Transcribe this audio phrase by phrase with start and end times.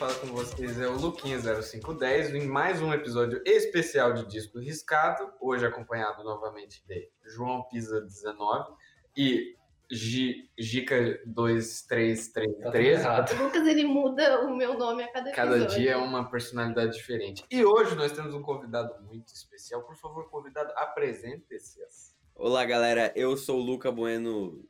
[0.00, 5.66] fala com vocês é o Luquinha0510 em mais um episódio especial de Disco Riscado, hoje
[5.66, 8.72] acompanhado novamente de João Pisa 19
[9.14, 9.54] e
[9.90, 13.04] Gi- Gica Tá 2333.
[13.04, 15.78] O Lucas ele muda o meu nome a cada Cada episódio.
[15.78, 17.44] dia é uma personalidade diferente.
[17.50, 19.82] E hoje nós temos um convidado muito especial.
[19.82, 22.14] Por favor, convidado, apresente-se.
[22.34, 23.12] Olá, galera.
[23.14, 24.64] Eu sou o Luca Bueno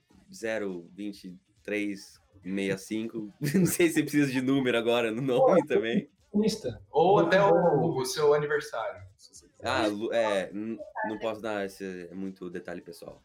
[2.44, 3.32] 02365.
[3.54, 6.08] Não sei se precisa de número agora no nome também.
[6.34, 6.80] Insta.
[6.90, 9.02] Ou até o, o seu aniversário.
[9.16, 9.68] se você quiser.
[9.68, 13.22] Ah, é, não posso dar esse é muito detalhe pessoal.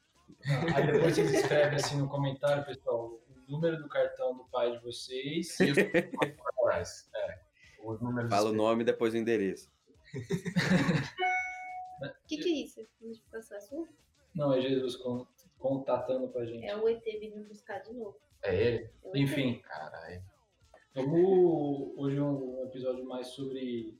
[0.76, 4.84] Aí depois vocês escrevem assim no comentário, pessoal, o número do cartão do pai de
[4.84, 5.58] vocês.
[5.60, 7.40] E os Atrás, é.
[7.84, 9.70] Os números Fala o nome e depois o endereço.
[12.02, 12.82] O que, que é isso?
[12.82, 12.86] É?
[14.34, 15.28] Não, é Jesus con-
[15.60, 16.66] contatando com a gente.
[16.66, 18.18] É o ET vindo buscar de novo.
[18.46, 18.90] É ele?
[19.16, 20.22] Enfim, Caralho.
[20.94, 23.98] vamos hoje é um episódio mais sobre.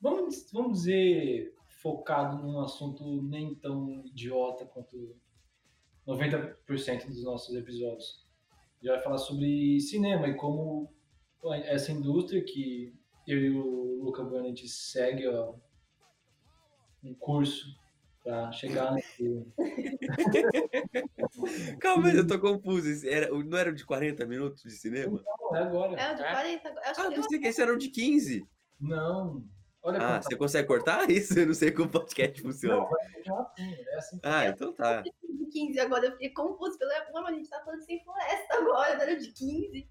[0.00, 5.16] Vamos, vamos dizer, focado num assunto nem tão idiota quanto
[6.06, 8.24] 90% dos nossos episódios.
[8.82, 10.92] Gente vai falar sobre cinema e como
[11.64, 12.94] essa indústria que
[13.26, 15.54] eu e o Luca Bueno a gente segue ó,
[17.02, 17.74] um curso
[18.26, 19.46] para chegar nesse.
[21.80, 23.08] Calma, mas eu tô confuso.
[23.08, 25.22] Era, não era de 40 minutos de cinema?
[25.40, 26.00] Não, é agora.
[26.00, 26.90] É o de 40 agora.
[26.90, 28.46] Acho Ah, que eu pensei que esse era o de 15.
[28.80, 29.44] Não.
[29.82, 31.38] Olha Ah, você consegue cortar isso?
[31.38, 32.76] Eu não sei como o podcast funciona.
[32.78, 33.74] Não, vai continuar assim.
[33.88, 35.02] É assim que Ah, então tá.
[35.02, 35.12] de
[35.52, 36.06] 15 agora.
[36.06, 36.76] Eu fiquei confuso.
[36.78, 39.88] Falei, "Ah, mas a gente tá falando sem floresta agora, não era de 15.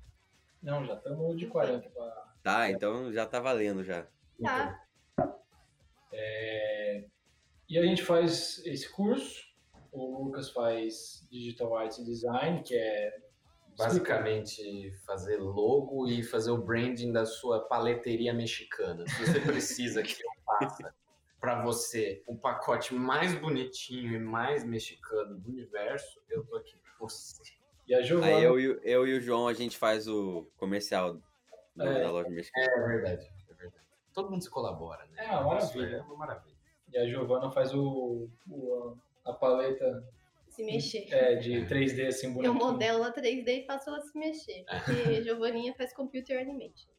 [0.62, 2.26] Não, já estamos de 40 pra...
[2.44, 4.06] Tá, então já tá valendo já.
[4.44, 4.82] Tá.
[7.70, 9.44] E a gente faz esse curso.
[9.92, 13.18] O Lucas faz Digital Arts Design, que é
[13.78, 19.06] Basicamente, fazer logo e fazer o branding da sua paleteria mexicana.
[19.08, 20.94] Se você precisa que eu faça
[21.42, 26.92] para você um pacote mais bonitinho e mais mexicano do universo, eu tô aqui pra
[27.00, 27.44] você.
[27.86, 28.38] E a Giovana.
[28.38, 31.24] Aí eu, e o- eu e o João, a gente faz o comercial do-
[31.84, 32.02] É.
[32.02, 32.66] da loja mexicana.
[32.66, 33.86] É verdade, é verdade.
[34.14, 35.26] Todo mundo se colabora, né?
[35.26, 35.98] É uma maravilha.
[35.98, 36.55] É uma maravilha.
[36.96, 38.96] E a Giovana faz o, o-
[39.26, 40.02] a paleta
[40.48, 41.14] Se mexer.
[41.14, 42.54] é, de 3D assim Eu bonitinho.
[42.72, 44.64] modelo ela 3D e faço ela se mexer.
[44.64, 46.90] Porque Giovaninha faz computer animation.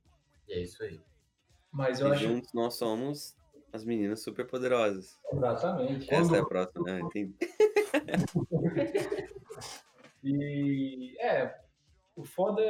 [0.46, 1.00] E é isso aí.
[1.72, 3.34] Mas eu E acho juntos nós somos
[3.72, 5.18] as meninas super poderosas.
[5.32, 6.12] exatamente.
[6.12, 7.00] Essa é a próxima, né?
[7.00, 7.34] Entendi.
[10.22, 11.54] E é,
[12.16, 12.62] o foda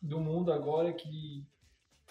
[0.00, 1.44] do mundo agora é que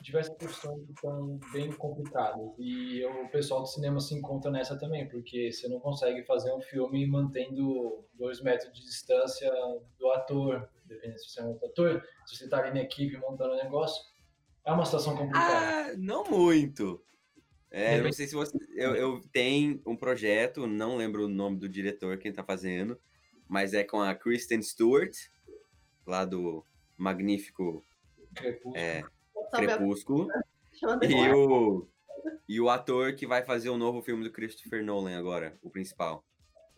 [0.03, 2.51] diversas profissões estão bem complicadas.
[2.59, 6.61] E o pessoal do cinema se encontra nessa também, porque você não consegue fazer um
[6.61, 9.49] filme mantendo dois metros de distância
[9.97, 13.17] do ator, dependendo se você é um outro ator, se você está ali na equipe
[13.17, 14.03] montando o negócio.
[14.65, 15.91] É uma situação complicada.
[15.91, 17.01] Ah, não muito.
[17.71, 18.57] É, eu não sei se você.
[18.75, 22.99] Eu, eu tenho um projeto, não lembro o nome do diretor, quem tá fazendo,
[23.47, 25.15] mas é com a Kristen Stewart,
[26.05, 26.65] lá do
[26.97, 27.83] magnífico
[28.35, 28.77] Crepúsculo.
[28.77, 29.03] é,
[29.57, 30.27] Crepúsculo,
[31.03, 31.87] e o,
[32.47, 36.23] e o ator que vai fazer o novo filme do Christopher Nolan agora, o principal.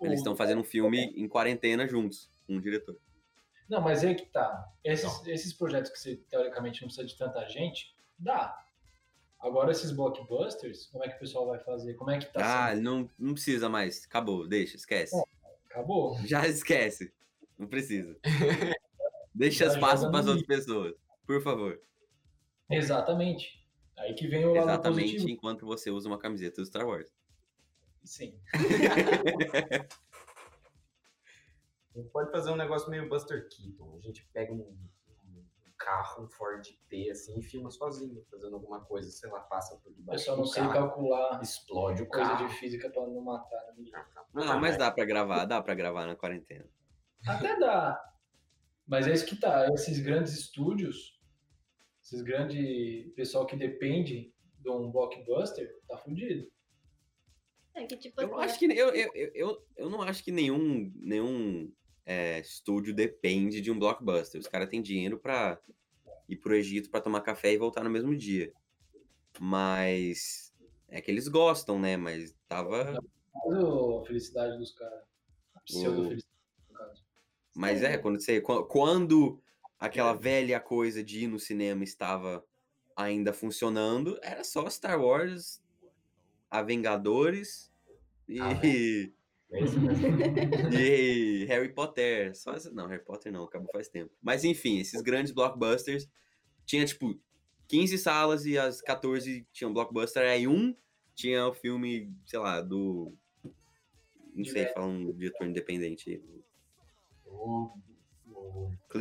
[0.02, 2.98] Eles estão fazendo um filme em quarentena juntos, com o diretor.
[3.70, 4.66] Não, mas é que tá.
[4.84, 8.56] Esses, esses projetos que você teoricamente não precisa de tanta gente, dá.
[9.40, 11.94] Agora esses blockbusters, como é que o pessoal vai fazer?
[11.96, 12.82] Como é que tá Ah, sendo?
[12.84, 14.06] não, não precisa mais.
[14.06, 15.16] Acabou, deixa, esquece.
[15.70, 16.18] Acabou?
[16.26, 17.14] Já esquece.
[17.58, 18.18] Não precisa.
[19.34, 20.94] Deixa Já espaço para as outras pessoas.
[21.28, 21.80] Por favor.
[22.70, 23.64] Exatamente.
[23.98, 25.30] Aí que vem o lado Exatamente positivo.
[25.30, 27.10] enquanto você usa uma camiseta do Star Wars.
[28.04, 28.40] Sim.
[31.96, 33.98] A gente pode fazer um negócio meio Buster Keaton.
[33.98, 35.48] A gente pega um, um
[35.78, 39.92] carro, um Ford T, assim, e filma sozinho, fazendo alguma coisa, sei lá, passa por
[39.92, 42.48] Eu debaixo só não sei carro, calcular explode o coisa carro.
[42.48, 43.94] de física pra não matar ninguém.
[44.34, 46.66] Não, mas dá pra gravar, dá pra gravar na quarentena.
[47.26, 47.98] Até dá.
[48.86, 49.68] Mas é isso que tá.
[49.74, 51.15] Esses grandes estúdios,
[52.06, 56.48] esses grandes pessoal que depende de um blockbuster, tá fudido.
[57.74, 60.92] É que tipo Eu assim, acho que eu, eu, eu, eu, não acho que nenhum
[60.96, 61.74] nenhum
[62.06, 64.40] é, estúdio depende de um blockbuster.
[64.40, 65.60] Os caras têm dinheiro pra
[66.30, 68.54] ir pro Egito pra tomar café e voltar no mesmo dia.
[69.40, 70.54] Mas
[70.88, 71.98] é que eles gostam, né?
[71.98, 75.04] Mas tava a felicidade dos caras.
[75.56, 76.38] A pseudo-felicidade
[76.70, 77.04] do caso.
[77.56, 78.40] Mas é, quando você.
[78.40, 79.42] qu- Quando
[79.80, 82.46] aquela velha coisa de ir no cinema estava
[82.96, 85.62] ainda funcionando, era só Star Wars
[86.50, 87.72] A Vingadores
[88.28, 88.52] e, Ah,
[89.52, 89.88] É mesmo.
[90.74, 92.36] e Harry Potter.
[92.36, 94.12] Só essa, não, Harry Potter não, acabou faz tempo.
[94.22, 96.10] Mas enfim, esses grandes blockbusters
[96.66, 97.20] tinha tipo
[97.68, 100.76] 15 salas e as 14 tinham blockbuster, aí um
[101.14, 103.14] tinha o filme, sei lá, do
[104.34, 106.22] não sei, fala um diretor independente
[107.26, 107.72] o-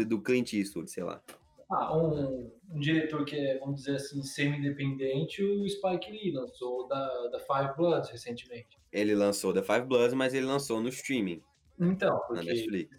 [0.08, 1.22] do Clint Eastwood, sei lá.
[1.70, 7.28] Ah, um, um diretor que é, vamos dizer assim, semi-independente, o Spike Lee lançou da,
[7.28, 8.78] da Five Bloods recentemente.
[8.92, 11.42] Ele lançou The Five Bloods, mas ele lançou no streaming,
[11.80, 12.96] Então, na porque Netflix.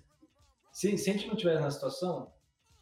[0.71, 2.33] se, se a gente não tivesse na situação,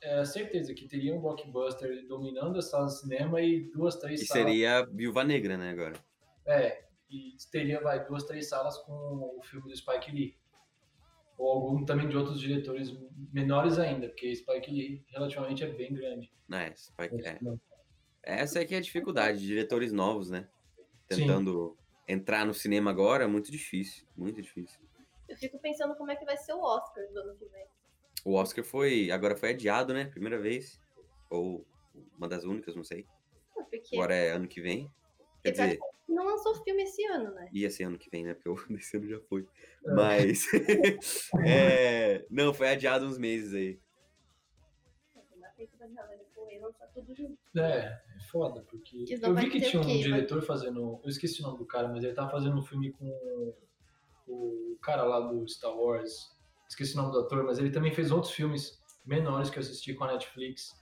[0.02, 4.26] é certeza que teria um blockbuster dominando as salas de cinema e duas, três Que
[4.28, 4.44] salas.
[4.46, 5.94] seria Viúva Negra, né, agora.
[6.46, 8.92] É, e teria, vai, duas, três salas com
[9.38, 10.36] o filme do Spike Lee.
[11.38, 12.94] Ou algum também de outros diretores
[13.32, 16.32] menores ainda, porque Spike Lee relativamente é bem grande.
[16.52, 17.40] É, Spike- é.
[18.22, 20.48] Essa é que é a dificuldade, de diretores novos, né?
[21.12, 21.22] Sim.
[21.22, 21.78] Tentando
[22.08, 24.80] entrar no cinema agora é muito difícil, muito difícil.
[25.28, 27.66] Eu fico pensando como é que vai ser o Oscar do ano que vem.
[28.24, 30.06] O Oscar foi, agora foi adiado, né?
[30.06, 30.80] Primeira vez.
[31.30, 31.66] Ou
[32.18, 33.06] uma das únicas, não sei.
[33.54, 34.90] Porque Agora é ano que vem.
[35.44, 37.50] Quer tá- dizer, não lançou filme esse ano, né?
[37.52, 38.34] ia ser ano que vem, né?
[38.34, 39.48] Porque o desse ano já foi.
[39.86, 39.92] É.
[39.92, 40.46] Mas.
[41.46, 43.80] é, não, foi adiado uns meses aí.
[47.56, 47.60] E.
[47.60, 50.00] É, é foda, porque eu vi que tinha um quê?
[50.00, 51.00] Diretor fazendo.
[51.04, 53.54] Eu esqueci o nome do cara, mas ele tava fazendo um filme com
[54.28, 56.32] o cara lá do Star Wars.
[56.68, 59.94] Esqueci o nome do ator, mas ele também fez outros filmes menores que eu assisti
[59.94, 60.82] com a Netflix.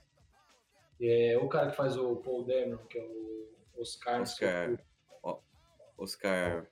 [1.00, 4.20] É o cara que faz o Paul Dameron, que é o Oscar.
[4.20, 4.70] o Oscar.
[5.98, 6.68] Oscar.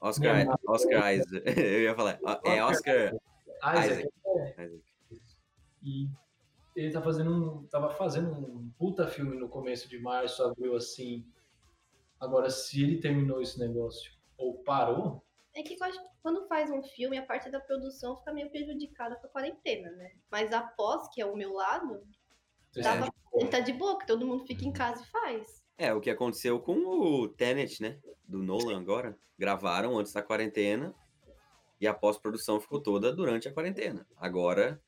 [0.00, 1.42] Oscar, Minha Oscar Isaac.
[1.58, 2.20] Eu ia falar.
[2.44, 3.14] É Oscar.
[3.62, 4.08] Isaac.
[4.58, 4.94] Isaac.
[5.82, 6.08] E
[6.76, 11.24] ele tá fazendo um, tava fazendo um puta filme no começo de março, abril, assim.
[12.18, 15.22] Agora, se ele terminou esse negócio ou parou,
[15.54, 18.50] É que eu acho que quando faz um filme, a parte da produção fica meio
[18.50, 20.12] prejudicada com a quarentena, né?
[20.30, 22.02] Mas após, que é o meu lado,
[22.82, 25.62] tava, ele tá de boa, que todo mundo fica em casa e faz.
[25.76, 27.98] É, o que aconteceu com o Tenet, né?
[28.26, 29.18] Do Nolan agora.
[29.38, 30.94] Gravaram antes da quarentena
[31.80, 34.06] e a pós-produção ficou toda durante a quarentena.
[34.16, 34.80] Agora,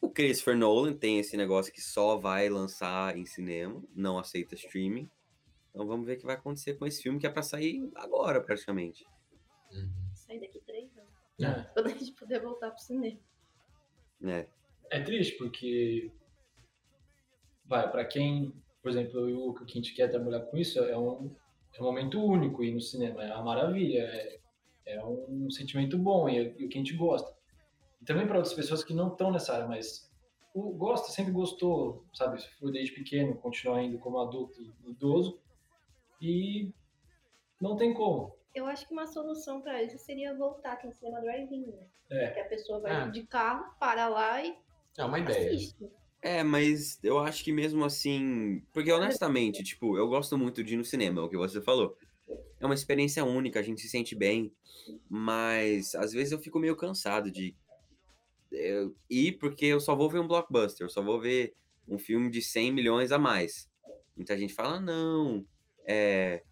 [0.00, 5.08] o Christopher Nolan tem esse negócio que só vai lançar em cinema, não aceita streaming.
[5.70, 8.40] Então vamos ver o que vai acontecer com esse filme que é pra sair agora,
[8.40, 9.06] praticamente.
[9.70, 9.90] Uhum.
[10.12, 11.12] Sair daqui três anos.
[11.40, 13.20] é, Quando a gente puder voltar pro cinema.
[14.24, 14.46] É,
[14.90, 16.10] é triste porque
[17.72, 18.52] vai para quem,
[18.82, 21.34] por exemplo, eu e o Luca, que a gente quer trabalhar com isso, é um,
[21.74, 24.38] é um momento único ir no cinema, é uma maravilha, é,
[24.86, 27.34] é um sentimento bom e, é- e o que a gente gosta.
[28.00, 30.10] E também para outras pessoas que não estão nessa área, mas
[30.54, 32.42] o, gosta, sempre gostou, sabe?
[32.60, 35.40] Foi desde pequeno, continua indo como adulto e idoso
[36.20, 36.70] e
[37.58, 38.34] não tem como.
[38.54, 41.86] Eu acho que uma solução pra isso seria voltar aqui no cinema drive-in, né?
[42.10, 42.30] É.
[42.32, 43.06] Que a pessoa vai Ah.
[43.06, 44.54] de carro, para lá e
[44.98, 45.48] É uma ideia.
[45.54, 45.88] assiste.
[46.22, 48.62] É, mas eu acho que mesmo assim.
[48.72, 51.96] Porque honestamente, tipo, eu gosto muito de ir no cinema, é o que você falou.
[52.60, 54.52] É uma experiência única, a gente se sente bem,
[55.10, 57.56] mas às vezes eu fico meio cansado de
[58.52, 61.54] é, ir porque eu só vou ver um blockbuster, eu só vou ver
[61.88, 63.68] um filme de 100 milhões a mais.
[64.16, 65.44] Muita gente fala, não,
[65.86, 66.42] é,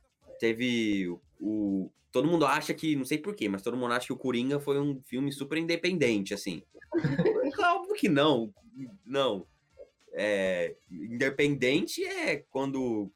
[0.41, 4.13] teve o, o- Todo mundo acha que, não sei porquê, mas todo mundo acha que
[4.13, 6.61] o Coringa foi um filme super independente, assim.
[7.63, 8.53] Óbvio que não,
[9.07, 9.47] não.
[10.13, 13.11] É, independente é quando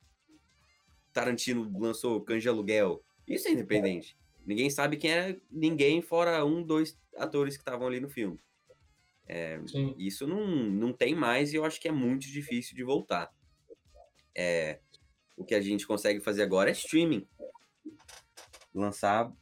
[1.12, 3.02] Tarantino lançou de Aluguel.
[3.26, 4.16] Isso é independente.
[4.46, 8.38] Ninguém sabe quem é ninguém fora um, dois atores que estavam ali no filme.
[9.66, 9.94] Sim.
[9.98, 13.32] Isso não, não tem mais e eu acho que é muito difícil de voltar.
[14.34, 14.80] É,
[15.36, 17.26] o que a gente consegue fazer agora é streaming.
[18.74, 19.32] Lançar,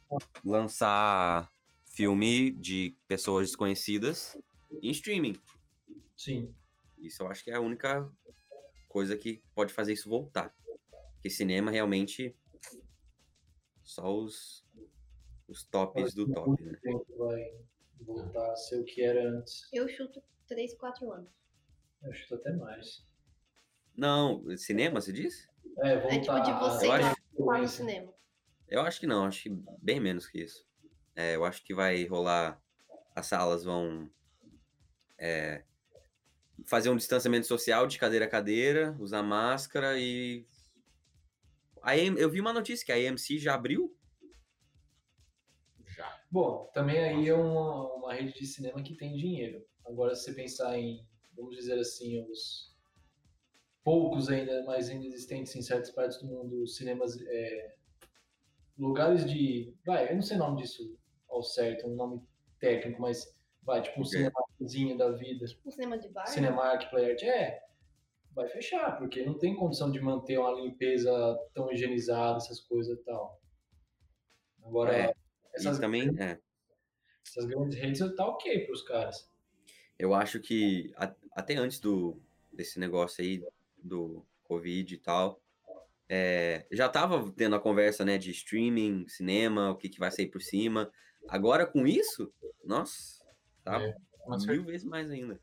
[0.45, 1.51] lançar
[1.85, 4.37] filme de pessoas desconhecidas
[4.81, 5.35] em streaming.
[6.15, 6.53] Sim.
[7.03, 8.09] Isso eu acho que é a única
[8.87, 10.55] coisa que pode fazer isso voltar.
[11.13, 12.35] Porque cinema realmente
[13.83, 14.65] só os,
[15.47, 16.79] os tops do top, né?
[16.81, 17.53] tempo vai
[18.01, 19.67] voltar a ser o que era antes.
[19.73, 21.29] Eu chuto 3, 4 anos.
[22.01, 23.05] Eu acho até mais.
[23.95, 25.47] Não, cinema, você diz?
[25.79, 27.09] É, É voltar tipo de você eu ir lá,
[27.57, 28.13] acho- no cinema.
[28.67, 29.49] Eu acho que não, acho que
[29.81, 30.65] bem menos que isso.
[31.15, 32.61] É, eu acho que vai rolar.
[33.15, 34.09] As salas vão
[35.19, 35.63] é,
[36.65, 40.45] fazer um distanciamento social de cadeira a cadeira, usar máscara e.
[41.81, 43.95] A AM eu vi uma notícia que a AMC já abriu.
[45.85, 46.21] Já.
[46.31, 49.65] Bom, também aí é uma, uma rede de cinema que tem dinheiro.
[49.85, 51.05] Agora, se você pensar em,
[51.35, 52.73] vamos dizer assim, os
[53.83, 57.75] poucos ainda mais inexistentes em certas partes do mundo, os cinemas é,
[58.77, 59.75] lugares de.
[59.85, 60.97] Vai, eu não sei o nome disso
[61.29, 62.21] ao certo, um nome
[62.59, 64.31] técnico, mas vai, tipo um O quê?
[64.57, 65.45] Cinemazinho da vida.
[65.65, 66.27] Um cinema de bar.
[66.27, 67.63] Cinemark, Play Art, é,
[68.33, 71.11] vai fechar, porque não tem condição de manter uma limpeza
[71.53, 73.41] tão higienizada, essas coisas e tal.
[74.63, 75.15] Agora, É,
[75.53, 76.39] essas, E também, é,
[77.25, 79.29] essas grandes redes tá ok pros caras.
[79.99, 82.19] eu acho que a- até antes do
[82.51, 83.43] desse negócio aí
[83.77, 85.41] do Covid e tal,
[86.07, 90.27] é, já tava tendo a conversa, né, de streaming, cinema, o que, que vai sair
[90.27, 90.91] por cima.
[91.27, 92.31] Agora com isso,
[92.63, 93.25] nossa,
[93.63, 95.39] tá É, com mil vezes mais ainda.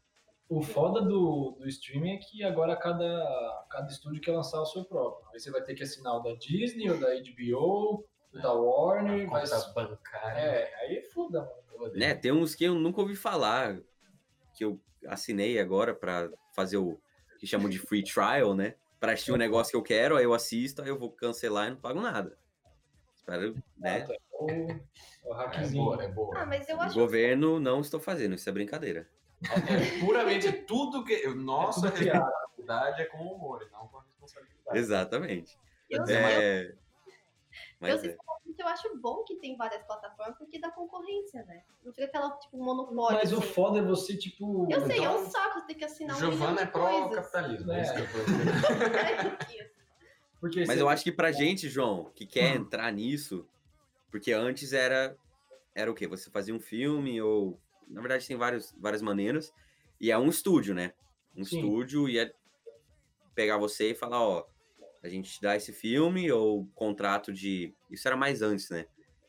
[0.48, 4.84] O foda do, do streaming é que agora cada, cada estúdio quer lançar o seu
[4.84, 5.28] próprio.
[5.32, 9.30] Aí você vai ter que assinar o da Disney, o da HBO, o da Warner,
[9.30, 9.48] vai...
[9.48, 10.40] Conta bancária.
[10.40, 11.94] É, aí é foda, mano.
[11.94, 13.80] Né, tem uns que eu nunca ouvi falar,
[14.54, 17.00] que eu assinei agora pra fazer o
[17.38, 18.74] que chamam de free trial, né?
[18.98, 21.70] Pra assistir um negócio que eu quero, aí eu assisto, aí eu vou cancelar e
[21.70, 22.36] não pago nada.
[23.36, 24.06] Espero, né?
[24.32, 24.44] O,
[25.30, 25.84] o É hackzinho.
[25.84, 26.38] boa, é boa.
[26.38, 29.08] Ah, mas eu O acho governo não estou fazendo, isso é brincadeira.
[29.42, 31.26] É puramente tudo que.
[31.28, 34.78] Nossa É tudo responsabilidade é com o humor, não com a responsabilidade.
[34.78, 35.58] Exatamente.
[35.88, 36.74] Eu, É, eu,
[37.80, 37.96] mas é.
[37.96, 41.62] sinceramente, eu acho bom que tem várias plataformas porque dá concorrência, né?
[41.84, 43.18] Não fica aquela, tipo, monopólio.
[43.18, 43.46] Mas o assim.
[43.48, 44.70] foda é você, tipo.
[44.70, 47.06] Eu sei, é Então, um saco você ter que assinar um Giovana é de coisas.
[47.08, 47.72] pró-capitalismo.
[47.72, 47.78] É.
[47.78, 47.82] É.
[47.82, 48.50] isso que eu tô dizendo.
[48.96, 49.79] É que-
[50.40, 53.46] Porque Mas eu acho que pra gente, João, que quer entrar nisso,
[54.10, 55.16] porque antes era
[55.74, 56.06] era o quê?
[56.06, 59.52] Você fazia um filme ou na verdade tem vários, várias maneiras
[60.00, 60.94] e é um estúdio, né?
[61.36, 61.58] Um Sim.
[61.58, 62.32] estúdio ia
[63.34, 64.46] pegar você e falar, ó,
[65.02, 68.86] a gente te dá esse filme ou contrato de isso era mais antes, né?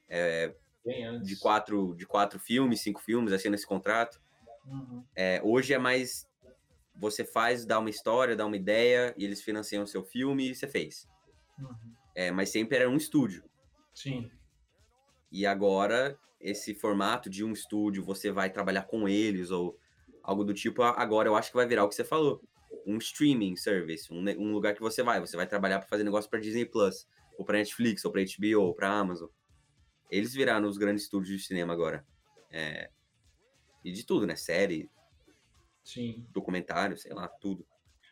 [0.08, 1.28] É, Bem antes.
[1.28, 4.22] de quatro de quatro filmes, cinco filmes, assina esse contrato.
[4.66, 5.04] Uhum.
[5.16, 6.28] É, hoje é mais
[6.96, 10.56] você faz, dá uma história, dá uma ideia e eles financiam o seu filme e
[10.56, 11.08] você fez.
[11.60, 11.94] Uhum.
[12.16, 13.44] É, mas sempre era um estúdio.
[13.94, 14.30] Sim.
[15.32, 19.78] E agora, esse formato de um estúdio, você vai trabalhar com eles ou
[20.22, 22.42] algo do tipo, agora eu acho que vai virar o que você falou.
[22.86, 25.20] Um streaming service, um, um lugar que você vai.
[25.20, 27.08] Você vai trabalhar para fazer negócio para Disney Plus,
[27.38, 29.30] ou para Netflix, ou para HBO, ou para Amazon.
[30.10, 32.06] Eles viraram os grandes estúdios de cinema agora.
[32.52, 32.90] É,
[33.84, 34.36] e de tudo, né?
[34.36, 34.90] Série,
[35.84, 36.26] Sim.
[36.30, 37.66] documentário, sei lá, tudo.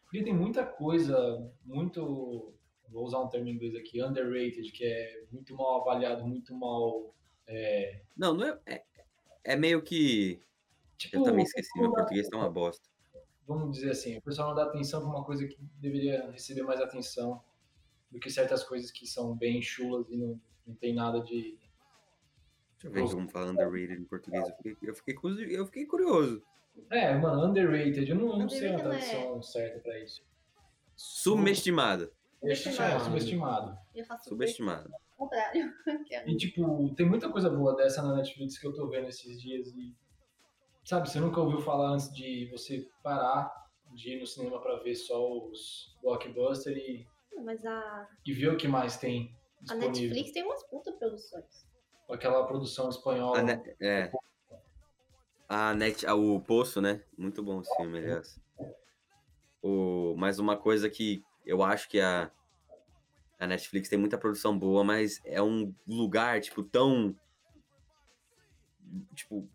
[0.04, 2.54] Porque tem muita coisa, muito.
[2.90, 7.14] Vou usar um termo em inglês aqui, underrated, que é muito mal avaliado, muito mal.
[7.46, 8.60] É, Não, não é.
[8.66, 8.84] É,
[9.44, 10.42] é meio que.
[10.98, 12.90] tipo, Eu também esqueci, meu português tá uma bosta.
[13.48, 16.82] Vamos dizer assim, o pessoal não dá atenção para uma coisa que deveria receber mais
[16.82, 17.44] atenção
[18.12, 21.58] do que certas coisas que são bem chulas e não, não tem nada de.
[22.74, 24.48] Deixa eu ver como fala underrated em português.
[24.48, 26.44] Eu fiquei, eu fiquei, eu fiquei curioso.
[26.90, 30.22] É, mano, underrated, eu não, não sei a Underrated tradução certa para isso.
[30.96, 32.12] Subestimada.
[32.44, 33.04] É, Subestimado.
[33.04, 33.78] subestimado.
[33.96, 34.90] Eu faço Subestimada.
[35.18, 35.74] o contrário.
[36.12, 39.42] é- E, tipo, tem muita coisa boa dessa na Netflix que eu tô vendo esses
[39.42, 39.96] dias e.
[40.86, 43.54] Sabe, você nunca ouviu falar antes de você parar
[43.94, 47.06] de ir no cinema pra ver só os blockbuster e,
[47.44, 49.36] Mas a, e ver o que mais tem
[49.70, 49.92] a disponível.
[50.10, 51.68] Netflix tem umas puta produções.
[52.10, 53.40] Aquela produção espanhola.
[53.40, 54.12] A Ne- é.
[55.50, 57.02] A Net, ah, o Poço, né?
[57.18, 58.40] Muito bom esse filme, aliás.
[59.64, 62.32] O, mas uma coisa que eu acho que a,
[63.40, 67.16] a Netflix tem muita produção boa, mas é um lugar, tipo, tão.
[69.16, 69.50] Tipo,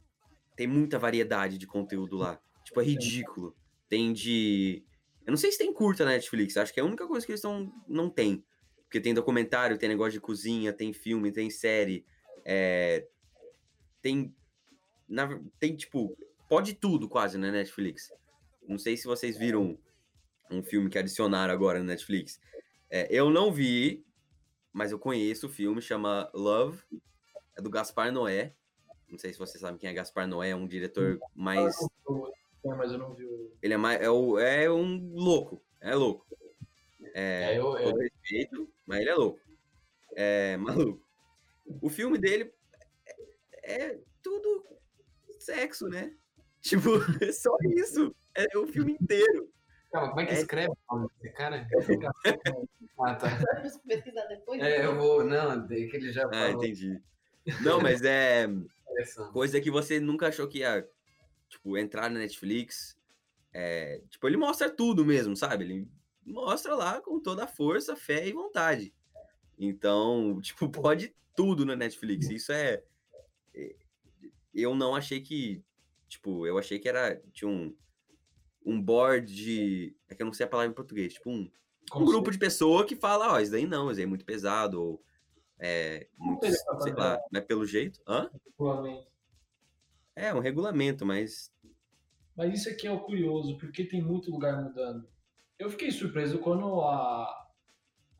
[0.57, 2.41] tem muita variedade de conteúdo lá.
[2.65, 3.55] Tipo, é ridículo.
[3.89, 4.85] Tem de.
[5.25, 7.31] Eu não sei se tem curta na Netflix, acho que é a única coisa que
[7.31, 8.45] eles tão, não tem.
[8.83, 12.05] Porque tem documentário, tem negócio de cozinha, tem filme, tem série.
[12.45, 13.07] é,
[14.03, 14.35] tem.
[15.15, 16.17] Na- tem, tipo,
[16.49, 18.13] pode tudo quase na Netflix.
[18.67, 19.79] Não sei se vocês viram
[20.51, 22.41] um filme que adicionaram agora na Netflix.
[22.91, 24.05] É, eu não vi,
[24.73, 26.83] mas eu conheço o filme, chama Love,
[27.57, 28.55] é do Gaspar Noé.
[29.09, 31.75] Não sei se vocês sabem quem é Gaspar Noé, é um diretor mais.
[32.65, 33.25] É, mas eu não vi.
[33.63, 36.27] Ele é, mais, é, o- é um louco, é louco.
[37.15, 39.41] É, É, eu, eu, respeito, mas ele é louco.
[40.17, 40.57] É
[40.93, 41.05] maluco.
[41.81, 42.53] O filme dele
[43.63, 44.65] é, é tudo
[45.45, 46.13] sexo, né?
[46.63, 46.91] Tipo,
[47.23, 48.15] é só isso.
[48.35, 49.49] É o filme inteiro.
[49.93, 51.67] Calma, como é que É- escreve o nome desse cara?
[52.97, 53.27] Ah, tá.
[53.87, 54.63] Pesquisar depois?
[54.63, 55.25] É, eu vou.
[55.25, 56.65] Não, daí que ele já Ah, falou.
[56.65, 57.03] entendi.
[57.61, 58.47] Não, mas é
[59.33, 60.89] coisa que você nunca achou que ia,
[61.49, 62.97] tipo, entrar na Netflix.
[63.53, 65.65] É, tipo, ele mostra tudo mesmo, sabe?
[65.65, 65.89] Ele
[66.25, 68.95] mostra lá com toda a força, fé e vontade.
[69.59, 72.31] Então, tipo, pode tudo na Netflix.
[72.31, 72.83] Isso é.
[74.55, 75.63] Eu não achei que.
[76.09, 77.21] Tipo, eu achei que era.
[77.33, 77.75] Tinha um.
[78.65, 79.97] Um board de.
[80.09, 81.15] É que eu não sei a palavra em português.
[81.15, 81.51] Tipo, um,
[81.95, 84.83] um grupo de pessoa que fala, ó, isso daí não, isso daí é muito pesado,
[84.83, 85.05] ou
[85.59, 86.47] é, muito,
[86.83, 88.01] sei lá, não é pelo jeito.
[88.07, 88.31] Hã?
[88.47, 89.07] regulamento.
[90.17, 91.53] É, um regulamento, mas
[92.37, 95.09] Mas isso aqui é o curioso, porque tem muito lugar mudando.
[95.59, 97.49] Eu fiquei surpreso quando a,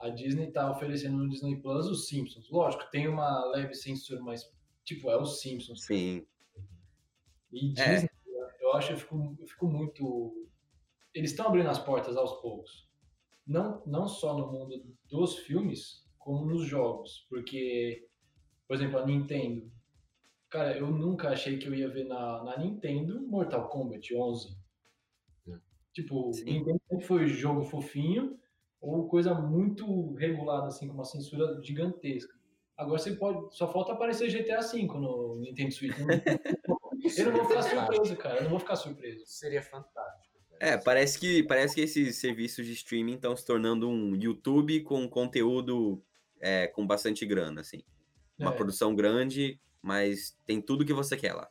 [0.01, 2.49] a Disney tá oferecendo no Disney Plus os Simpsons.
[2.51, 4.51] Lógico, tem uma leve censura, mas,
[4.85, 5.85] tipo, é os Simpsons.
[5.85, 6.27] sim.
[7.53, 7.95] E É.
[7.95, 8.11] Disney,
[8.61, 10.49] eu acho que eu fico, eu fico muito.
[11.15, 12.89] Eles estão abrindo as portas aos poucos.
[13.47, 17.27] Não, não só no mundo dos filmes, como nos jogos.
[17.31, 18.09] Porque,
[18.67, 19.71] por exemplo, a Nintendo.
[20.51, 24.57] Cara, eu nunca achei que eu ia ver na, na Nintendo Mortal Kombat 11.
[25.49, 25.59] É.
[25.93, 26.45] Tipo, Sim.
[26.45, 28.39] Nintendo sempre foi jogo fofinho
[28.81, 32.35] ou coisa muito regulada, assim, com uma censura gigantesca.
[32.77, 33.57] Agora você pode.
[33.57, 35.95] Só falta aparecer GTA V no Nintendo Switch.
[37.19, 38.37] Eu não vou ficar surpreso, cara.
[38.39, 39.25] Eu não vou ficar surpreso.
[39.27, 40.35] Seria fantástico.
[40.61, 45.07] É, parece que, parece que esses serviços de streaming estão se tornando um YouTube com
[45.09, 46.03] conteúdo
[46.41, 47.83] é, com bastante grana, assim.
[48.39, 51.51] Uma É, produção grande, mas tem tudo que você quer lá.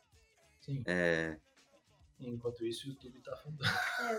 [0.60, 0.82] sim.
[0.86, 1.36] É,
[2.18, 3.70] Enquanto isso, o YouTube tá afundando.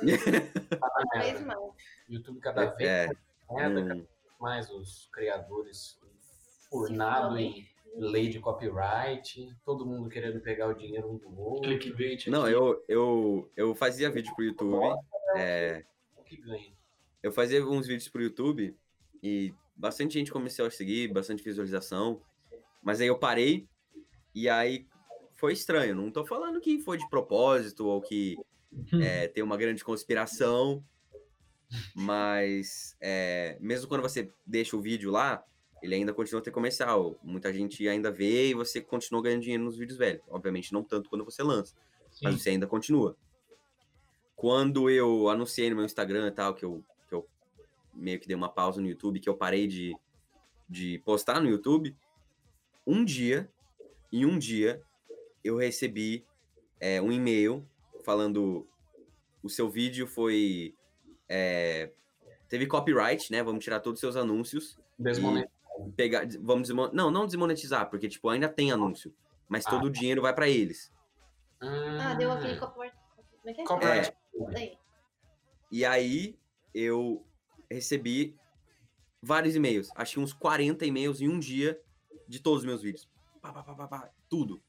[0.08, 1.60] É, Cada vez mais.
[2.08, 3.18] YouTube cada vez é, mais
[3.50, 4.08] merda, cada vez
[4.40, 6.00] mais os criadores
[6.76, 7.66] furnado em
[7.98, 11.70] lei de copyright, todo mundo querendo pegar o dinheiro um do outro.
[11.70, 12.28] Clickbait.
[12.28, 15.00] Não, eu, eu, eu fazia vídeo pro YouTube.
[15.38, 15.86] é,
[16.18, 16.74] O que ganha?
[17.24, 18.76] eu fazia uns vídeos pro YouTube
[19.24, 22.22] e bastante gente começou a seguir, bastante visualização.
[22.84, 23.66] Mas aí eu parei
[24.34, 24.86] e aí
[25.34, 25.96] foi estranho.
[25.96, 28.38] Não tô falando que foi de propósito ou que
[29.02, 30.84] é, tem uma grande conspiração.
[31.96, 35.44] Mas é, mesmo quando você deixa o vídeo lá,
[35.82, 37.18] ele ainda continua a ter comercial.
[37.24, 40.22] Muita gente ainda vê e você continua ganhando dinheiro nos vídeos velhos.
[40.30, 41.76] Obviamente não tanto quando você lança
[42.22, 42.40] mas Sim.
[42.40, 43.16] você ainda continua.
[44.36, 47.28] Quando eu anunciei no meu Instagram e tal, que eu, que eu
[47.94, 49.96] meio que dei uma pausa no YouTube, que eu parei de,
[50.70, 51.96] de postar no YouTube,
[52.86, 53.50] um dia,
[54.12, 54.82] em um dia,
[55.44, 56.26] eu recebi
[56.80, 57.68] é, um e-mail
[58.04, 58.68] falando
[59.42, 60.74] o seu vídeo foi.
[61.30, 61.92] é,
[62.50, 63.42] teve copyright, né?
[63.44, 64.78] Vamos tirar todos os seus anúncios.
[64.98, 65.55] Desmonetizar.
[65.96, 66.70] Pegar, vamos.
[66.70, 69.14] Não, não desmonetizar, porque tipo, ainda tem anúncio.
[69.48, 70.92] Mas todo o dinheiro vai para eles.
[71.62, 72.96] Ah, deu aquele copyright.
[73.42, 73.66] Como é que é?
[73.66, 74.18] Copyright.
[74.52, 74.78] Daí.
[75.72, 76.40] E aí
[76.74, 77.26] eu
[77.70, 78.36] recebi
[79.22, 79.90] vários e-mails.
[79.96, 81.80] Acho que uns 40 e-mails em um dia
[82.28, 83.10] de todos os meus vídeos.
[83.42, 84.62] Pá, pá, pá, pá, pá, tudo.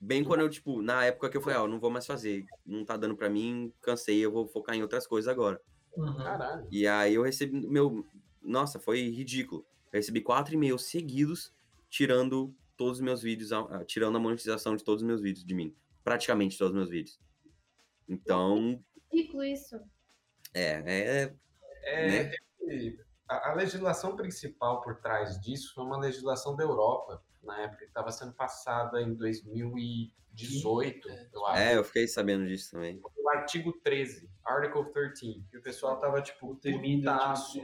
[0.00, 2.44] Bem quando eu, tipo, na época que eu falei, ó, não vou mais fazer.
[2.64, 5.60] Não tá dando pra mim, cansei, eu vou focar em outras coisas agora.
[5.96, 6.16] Uhum.
[6.16, 6.66] Caralho.
[6.70, 8.04] E aí eu recebi meu.
[8.42, 9.64] Nossa, foi ridículo.
[9.94, 11.54] Eu recebi quatro e-mails seguidos,
[11.88, 15.54] tirando todos os meus vídeos, ah, tirando a monetização de todos os meus vídeos de
[15.54, 15.72] mim.
[16.02, 17.20] Praticamente todos os meus vídeos.
[18.08, 19.76] Então, Ridículo isso.
[20.52, 20.82] é,
[21.22, 21.36] é.
[21.84, 22.32] É, Né?
[22.62, 27.84] e a, a legislação principal por trás disso foi uma legislação da Europa, na época
[27.84, 31.62] que estava sendo passada em 2018, eu acho.
[31.62, 33.00] É, eu fiquei sabendo disso também.
[33.16, 37.60] O artigo 13, Article 13, que o pessoal tava tipo putaço,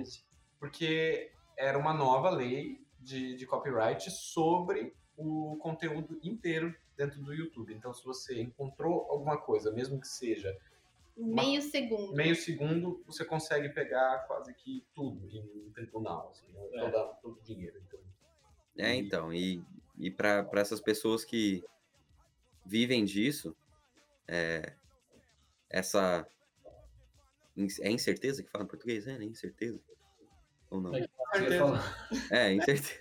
[0.60, 7.74] porque era uma nova lei de, de copyright sobre o conteúdo inteiro dentro do YouTube.
[7.74, 10.56] Então, se você encontrou alguma coisa, mesmo que seja
[11.16, 12.14] Meio segundo.
[12.14, 16.60] meio segundo, você consegue pegar quase que tudo em um tribunal, assim, né?
[16.72, 16.80] É.
[16.80, 17.78] Toda- todo o dinheiro.
[17.86, 18.00] Então,
[18.78, 19.62] É, então, e,
[19.98, 21.62] e para essas pessoas que
[22.64, 23.54] vivem disso,
[24.26, 24.72] é,
[25.68, 26.26] essa.
[27.82, 29.06] É incerteza que fala em português?
[29.06, 29.24] É, né?
[29.24, 29.78] Incerteza?
[30.70, 30.94] Ou não?
[30.94, 31.06] É.
[31.32, 31.80] Certeza.
[32.30, 33.00] É, incerteza.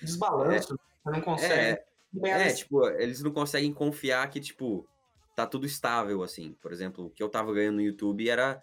[0.00, 1.54] desbalanço, você não consegue.
[1.54, 1.86] É,
[2.24, 4.88] é, tipo, eles não conseguem confiar que, tipo,
[5.34, 6.56] tá tudo estável, assim.
[6.60, 8.62] Por exemplo, o que eu tava ganhando no YouTube era,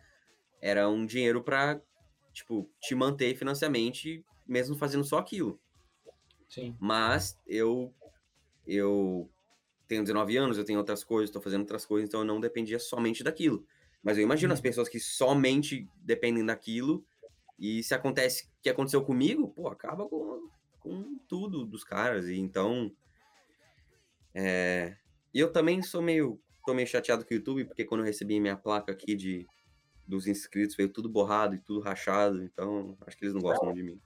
[0.61, 1.79] era um dinheiro pra,
[2.33, 5.59] tipo, te manter financeiramente, mesmo fazendo só aquilo.
[6.49, 6.75] Sim.
[6.79, 7.93] Mas eu
[8.65, 9.29] eu
[9.87, 12.79] tenho 19 anos, eu tenho outras coisas, estou fazendo outras coisas, então eu não dependia
[12.79, 13.65] somente daquilo.
[14.01, 17.05] Mas eu imagino as pessoas que somente dependem daquilo
[17.57, 22.27] e se acontece o que aconteceu comigo, pô, acaba com, com tudo dos caras.
[22.27, 22.91] E então
[24.33, 24.97] é,
[25.33, 28.39] e eu também sou meio tô meio chateado com o YouTube, porque quando eu recebi
[28.39, 29.47] minha placa aqui de
[30.07, 33.81] dos inscritos, veio tudo borrado e tudo rachado, então acho que eles não gostam de
[33.81, 33.99] mim.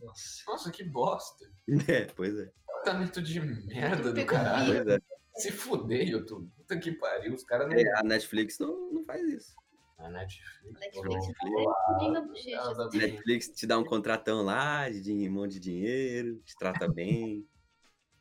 [0.00, 0.44] Nossa.
[0.46, 1.50] Nossa, que bosta.
[1.88, 2.50] É, pois é.
[2.82, 4.84] Tratamento de merda do caralho.
[4.84, 5.00] Pois é.
[5.34, 6.50] Se fuder, YouTube.
[6.56, 7.34] Puta que pariu.
[7.34, 7.76] Os caras não.
[7.76, 9.54] É, a Netflix não, não faz isso.
[9.98, 10.80] A Netflix.
[10.80, 12.50] Netflix Pô, liga a bochecha.
[12.56, 12.98] ela dá- assim.
[12.98, 17.46] Netflix te dá um contratão lá, de um monte de dinheiro, te trata bem.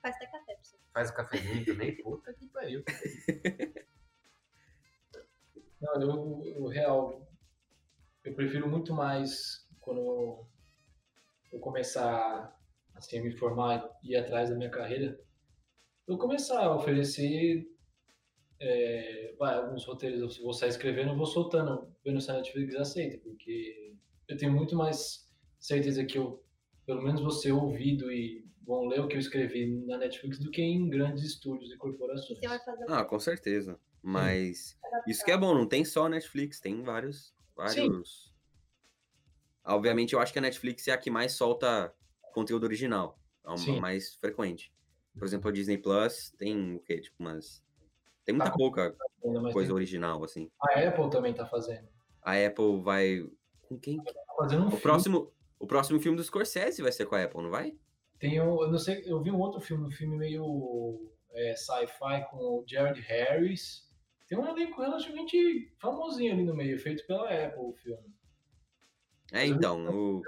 [0.01, 0.77] Faz até café pra você.
[0.93, 1.95] Faz o cafezinho também.
[2.01, 2.83] Puta que pariu.
[5.79, 7.27] Não, eu, eu real,
[8.23, 10.47] eu prefiro muito mais quando
[11.51, 12.57] eu começar
[12.95, 15.19] assim, a me formar e ir atrás da minha carreira,
[16.07, 17.67] eu começar a oferecer
[18.59, 22.75] é, vai, alguns roteiros, eu vou sair escrevendo, eu vou soltando, vendo se a Netflix
[22.75, 23.93] aceita, porque
[24.27, 26.43] eu tenho muito mais certeza que eu,
[26.85, 30.51] pelo menos vou ser ouvido e vão ler o que eu escrevi na Netflix do
[30.51, 32.39] que em grandes estúdios e corporações.
[32.39, 33.79] você vai fazer o Ah, com certeza.
[34.01, 37.33] Mas isso que é bom, não tem só Netflix, tem vários.
[37.55, 38.33] vários.
[39.65, 41.93] Obviamente, eu acho que a Netflix é a que mais solta
[42.33, 43.19] conteúdo original.
[43.45, 43.79] É Sim.
[43.79, 44.71] mais frequente.
[45.17, 46.99] Por exemplo, a Disney Plus tem o quê?
[47.01, 47.63] Tipo, umas.
[48.27, 48.57] Tem muita Tá.
[48.57, 48.93] pouca
[49.53, 50.51] coisa tem- original, assim.
[50.61, 51.87] A Apple também tá fazendo.
[52.21, 53.25] A Apple vai.
[53.61, 54.03] Com quem?
[54.03, 54.81] Tá fazendo um O filme.
[54.83, 57.73] próximo, o próximo filme do Scorsese vai ser com a Apple, não vai?
[58.19, 62.25] Tem um, eu não sei, eu vi um outro filme, um filme meio é, sci-fi
[62.29, 63.87] com o Jared Harris.
[64.27, 68.13] Tem um elenco relativamente famosinho ali no meio, feito pela Apple o filme.
[69.31, 69.85] É, então.
[69.87, 70.21] O,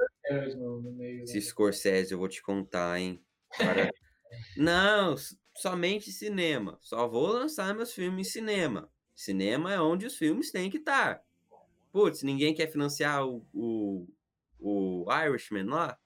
[0.55, 1.23] no, no meio.
[1.23, 3.21] esse Scorsese, eu vou te contar, hein?
[3.57, 3.89] Cara,
[4.55, 5.15] não,
[5.59, 6.77] somente cinema.
[6.81, 8.89] Só vou lançar meus filmes em cinema.
[9.15, 11.21] Cinema é onde os filmes têm que estar.
[11.91, 14.07] Putz, ninguém quer financiar o, o,
[14.59, 15.97] o Irishman lá?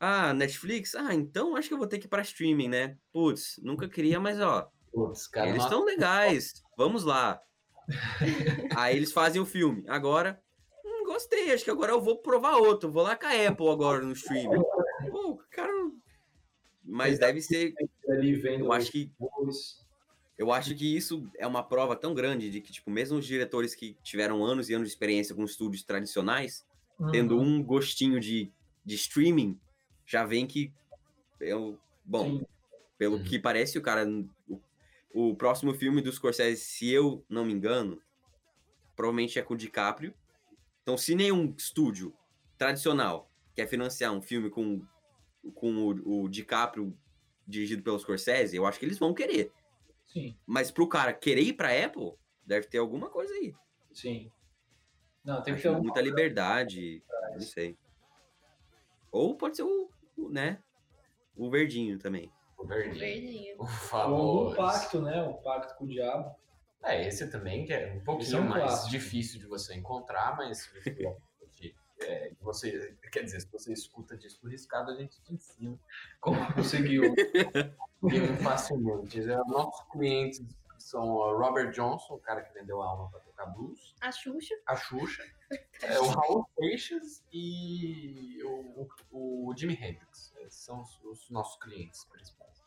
[0.00, 0.94] Ah, Netflix?
[0.94, 2.98] Ah, então acho que eu vou ter que ir pra streaming, né?
[3.12, 6.62] Putz, nunca queria, mas ó, Putz, cara, eles estão legais.
[6.76, 7.40] Vamos lá.
[8.76, 9.84] Aí eles fazem o filme.
[9.88, 10.40] Agora,
[10.84, 11.52] hum, gostei.
[11.52, 12.90] Acho que agora eu vou provar outro.
[12.90, 14.62] Vou lá com a Apple agora no streaming.
[15.10, 15.72] Pô, cara.
[16.86, 17.74] Mas deve ser.
[18.08, 19.10] ali vendo Eu acho que
[20.38, 23.74] eu acho que isso é uma prova tão grande de que, tipo, mesmo os diretores
[23.74, 26.64] que tiveram anos e anos de experiência com estúdios tradicionais,
[27.10, 28.52] tendo Uhum, um gostinho de,
[28.84, 29.58] de streaming,
[30.04, 30.72] já vem que.
[31.40, 32.46] Eu, bom, sim.
[32.98, 33.24] pelo Uhum.
[33.24, 34.06] que parece, o cara.
[34.48, 34.60] O,
[35.30, 38.02] o próximo filme do Scorsese, se eu não me engano,
[38.94, 40.14] provavelmente é com o DiCaprio.
[40.82, 42.14] Então, se nenhum estúdio
[42.58, 44.84] tradicional quer financiar um filme com,
[45.52, 46.96] com o, o DiCaprio
[47.46, 49.52] dirigido pelo Scorsese, eu acho que eles vão querer.
[50.06, 52.12] Sim, Mas pro cara querer ir pra Apple,
[52.44, 53.54] deve ter alguma coisa aí.
[53.92, 54.30] sim.
[55.24, 57.76] Não, tem que Acho ter um muita liberdade, não sei.
[59.10, 60.62] Ou pode ser o, o, né,
[61.36, 62.30] o verdinho também.
[62.56, 62.98] o verdinho.
[63.00, 63.56] verdinho.
[63.58, 64.54] O famoso.
[64.56, 65.22] pacto, né?
[65.24, 66.34] O pacto com o diabo.
[66.84, 68.90] É, esse também que é um Esse é pouquinho um mais clássico.
[68.90, 70.70] difícil de você encontrar, mas
[72.00, 75.78] é, você, quer dizer, se você escuta disco riscado, a gente te ensina
[76.20, 77.14] como Conseguiu.
[78.00, 79.20] conseguir facilmente.
[79.20, 80.42] É, nossos clientes
[80.78, 84.54] são o Robert Johnson, o cara que vendeu a alma para tocar blues, A Xuxa.
[84.66, 85.22] a Xuxa,
[85.82, 90.34] é, o Raul Seixas e o, o, o Jimi Hendrix.
[90.40, 92.64] Esses são os, os nossos clientes principais.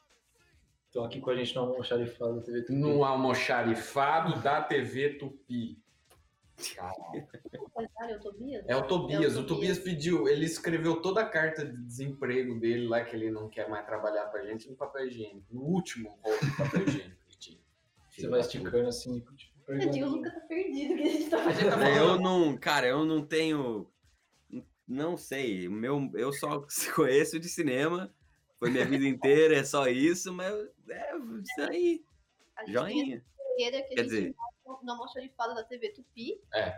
[0.87, 2.73] Estão aqui com a gente no almoxarifado da TV Tupi.
[2.73, 5.77] No almoxarifado da TV Tupi.
[6.59, 8.63] O Tobias.
[8.67, 9.35] É o Tobias.
[9.35, 13.31] É o Tobias pediu, ele escreveu toda a carta de desemprego dele lá, que ele
[13.31, 15.45] não quer mais trabalhar pra gente, no papel higiênico.
[15.51, 17.59] No último rolo de papel higiênico que tinha.
[18.09, 20.09] Você vai esticando assim, tipo, Tadinho, o.
[20.11, 21.83] Lucas tá perdido que a gente tá tá fazendo.
[21.83, 23.87] É, Eu não, cara, eu não tenho.
[24.87, 25.69] Não sei.
[25.69, 28.13] Meu, eu só conheço de cinema.
[28.57, 30.53] Foi minha vida inteira, é só isso, mas
[30.89, 32.03] é isso aí.
[32.57, 33.23] A gente tem Joinha.
[33.23, 34.35] a carreira que Quer a gente dizer-
[34.83, 36.41] no almoxarifado da TV Tupi.
[36.53, 36.73] É.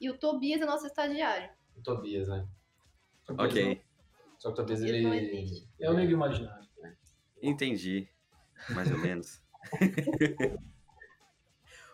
[0.00, 1.50] E o Tobias é nosso estagiário.
[1.76, 2.46] O Tobias, né?
[3.28, 3.82] Ok,
[4.38, 5.66] Só que o Tobias, Ele.
[5.80, 6.66] É o nego imaginário.
[7.42, 8.08] entendi.
[8.70, 9.42] Mais ou menos.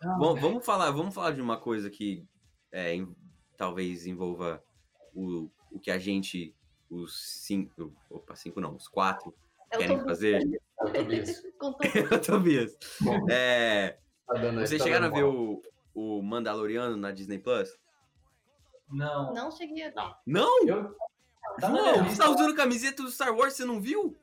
[0.03, 2.27] Ah, Bom, vamos falar, vamos falar de uma coisa que
[2.73, 3.15] é, em-
[3.57, 4.63] talvez envolva
[5.15, 6.55] o, o que a gente,
[6.91, 9.35] os cinco, opa, cinco não, os quatro
[9.71, 10.05] É o querem Tobias.
[10.19, 10.61] fazer.
[10.81, 11.43] É o Tobias.
[11.59, 11.81] Contou
[12.21, 12.77] Tobias.
[13.01, 13.99] Bom, É,
[14.33, 15.63] tá dando, vocês tá chegaram a ver o,
[15.95, 17.79] o Mandaloriano na Disney Plus?
[18.91, 19.33] Não.
[19.33, 19.95] Não cheguei a ver.
[19.95, 20.15] Não.
[20.27, 20.69] Não!
[20.69, 20.97] Eu...
[21.61, 24.17] Tá você tá usando camiseta do Star Wars, você não viu?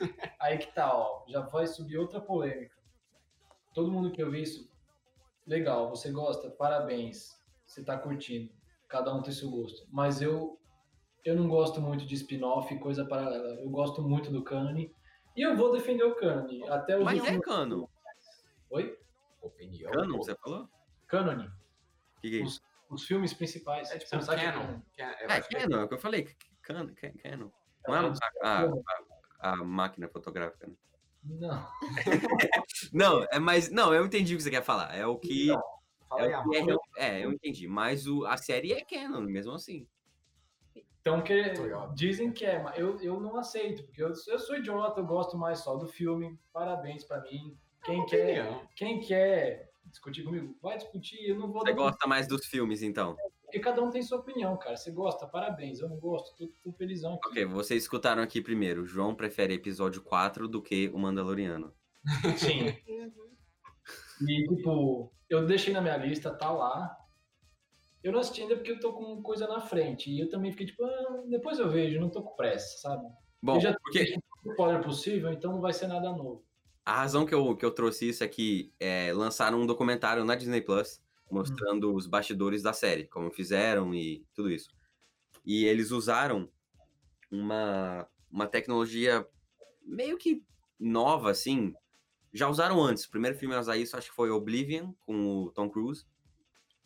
[0.40, 1.24] Aí que tá, ó.
[1.28, 2.74] Já vai subir outra polêmica.
[3.74, 4.70] Todo mundo que eu vi isso,
[5.46, 7.36] legal, você gosta, parabéns.
[7.66, 8.50] Você tá curtindo.
[8.88, 9.86] Cada um tem seu gosto.
[9.90, 10.58] Mas eu
[11.24, 13.60] eu não gosto muito de spin-off e coisa paralela.
[13.60, 14.76] Eu gosto muito do canon.
[15.36, 16.46] E eu vou defender o canon.
[16.68, 17.86] Até os Mas é últimos- canon.
[18.70, 18.96] Oi?
[19.46, 19.90] Opinião.
[19.92, 20.68] Canon, você falou?
[21.06, 21.46] Canon.
[21.46, 22.60] O que, que é isso?
[22.88, 23.90] Os filmes principais.
[23.90, 24.80] É tipo um não que é canon.
[24.98, 26.36] É, que é canon, é o que eu falei.
[26.62, 27.50] Canon, ca- canon.
[27.86, 27.98] Não é
[28.42, 28.64] a, a-
[29.40, 30.66] a- a máquina fotográfica.
[30.66, 30.74] né?
[31.24, 31.68] Não.
[32.92, 33.70] Não, é mais.
[33.70, 34.94] Não, eu entendi o que você quer falar.
[34.94, 35.48] É o que.
[36.08, 36.56] Fala É, o que
[37.00, 37.66] é, é, eu entendi.
[37.66, 39.86] Mas o, a série é canon, mesmo assim.
[41.00, 41.52] Então, que,
[41.94, 45.36] dizem que é, mas eu, eu não aceito, porque eu, eu sou idiota, eu gosto
[45.38, 46.38] mais só do filme.
[46.52, 47.56] Parabéns pra mim.
[47.86, 48.68] Quem quer, Opinião.
[48.74, 53.16] quem quer discutir comigo, vai discutir, eu não vou Você gosta mais dos filmes, então.
[53.44, 54.76] Porque cada um tem sua opinião, cara.
[54.76, 55.78] Você gosta, parabéns.
[55.78, 57.28] Eu não gosto, tô, tô felizão aqui.
[57.28, 58.82] Ok, vocês escutaram aqui primeiro.
[58.82, 61.72] O João prefere episódio 4 do que o Mandaloriano.
[62.36, 62.76] Sim.
[62.88, 64.28] Uhum.
[64.28, 66.96] E, tipo, eu deixei na minha lista, tá lá.
[68.02, 70.10] Eu não assisti ainda porque eu tô com coisa na frente.
[70.10, 73.06] E eu também fiquei, tipo, ah, depois eu vejo, não tô com pressa, sabe?
[73.40, 76.44] Bom, eu já porque o spoiler possível, então não vai ser nada novo.
[76.86, 80.34] A razão que eu, que eu trouxe isso é que é, lançaram um documentário na
[80.34, 84.70] Disney Plus mostrando os bastidores da série, como fizeram e tudo isso.
[85.44, 86.48] E eles usaram
[87.30, 89.26] uma, uma tecnologia
[89.82, 90.42] meio que
[90.78, 91.74] nova, assim.
[92.32, 93.04] Já usaram antes.
[93.04, 96.06] O primeiro filme a usar isso acho que foi Oblivion, com o Tom Cruise,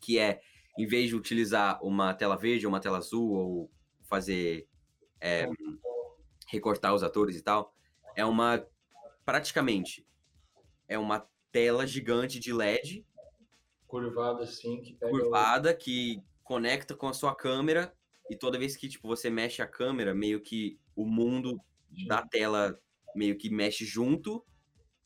[0.01, 0.41] que é,
[0.79, 3.71] em vez de utilizar uma tela verde ou uma tela azul, ou
[4.09, 4.67] fazer.
[5.21, 5.47] é,
[6.51, 7.75] recortar os atores e tal,
[8.17, 8.67] é uma.
[9.31, 10.05] Praticamente.
[10.89, 13.07] É uma tela gigante de LED
[13.87, 17.95] Curvado assim, que pega o- curvada que conecta com a sua câmera
[18.29, 21.61] e toda vez que tipo você mexe a câmera, meio que o mundo
[22.09, 22.77] da tela
[23.15, 24.45] meio que mexe junto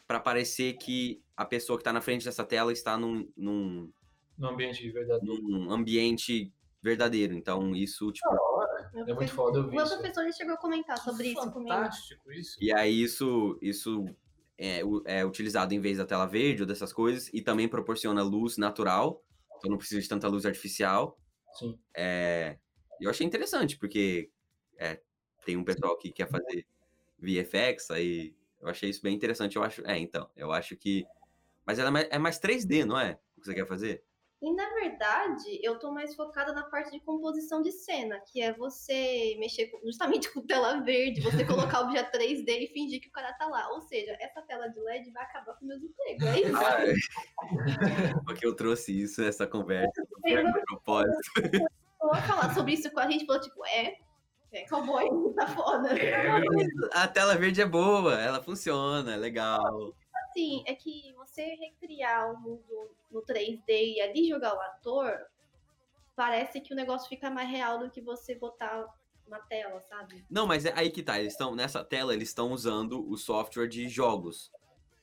[0.07, 3.93] para parecer que a pessoa que tá na frente dessa tela está num, num,
[4.39, 5.43] no ambiente verdadeiro.
[5.43, 6.51] num ambiente
[6.83, 7.35] verdadeiro.
[7.35, 8.27] Então isso tipo
[8.95, 9.99] Meu É muito foda, eu vi Meu isso.
[9.99, 11.75] professor chegou a comentar sobre isso comigo.
[11.75, 12.57] Fantástico isso.
[12.61, 14.07] e aí isso isso
[14.57, 18.57] é, é utilizado em vez da tela verde ou dessas coisas e também proporciona luz
[18.57, 19.23] natural.
[19.57, 21.19] Então não precisa de tanta luz artificial.
[21.59, 21.79] Sim.
[21.97, 22.59] É,
[23.01, 24.31] eu achei interessante, porque
[24.79, 25.01] é,
[25.45, 26.67] tem um pessoal que quer fazer
[27.19, 29.57] VFX, aí eu achei isso bem interessante.
[29.57, 31.05] Eu acho, é, então, eu acho que.
[31.67, 33.19] Mas ela é mais, é mais 3D, não é?
[33.37, 34.03] O que você quer fazer?
[34.45, 38.53] E na verdade, eu tô mais focada na parte de composição de cena, que é
[38.53, 43.13] você mexer justamente com tela verde, você colocar o objeto 3D e fingir que o
[43.13, 43.71] cara tá lá.
[43.71, 46.27] Ou seja, essa tela de LED vai acabar com meus empregos.
[46.27, 46.57] É isso.
[46.59, 46.85] Ah,
[48.13, 48.21] é.
[48.27, 51.33] porque eu trouxe isso, essa conversa, foi Eu de propósito.
[51.99, 53.97] vou falar sobre isso com a gente, falou tipo, é,
[54.53, 55.89] é cowboy, tá foda.
[56.93, 59.95] A tela verde é boa, ela funciona, é legal.
[60.29, 65.27] Assim, é que você recriar o mundo no 3D e ali jogar o ator,
[66.15, 68.87] parece que o negócio fica mais real do que você botar
[69.27, 70.25] na tela, sabe?
[70.31, 71.19] Não, mas é aí que tá.
[71.19, 74.53] Eles estão nessa tela, eles estão usando o software de jogos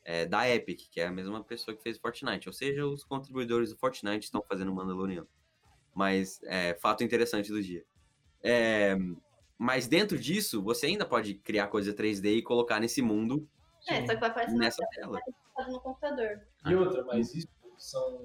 [0.05, 2.47] é, da Epic, que é a mesma pessoa que fez Fortnite.
[2.47, 5.27] Ou seja, os contribuidores do Fortnite estão fazendo o Mandaloriano.
[5.93, 7.83] Mas é fato interessante do dia.
[8.41, 8.95] É,
[9.57, 13.45] mas dentro disso, você ainda pode criar coisa 3D e colocar nesse mundo
[13.85, 15.19] É, só que vai aparecer nessa tela.
[15.19, 16.41] tela no computador.
[16.65, 17.47] E outra, mas isso
[17.77, 18.21] são,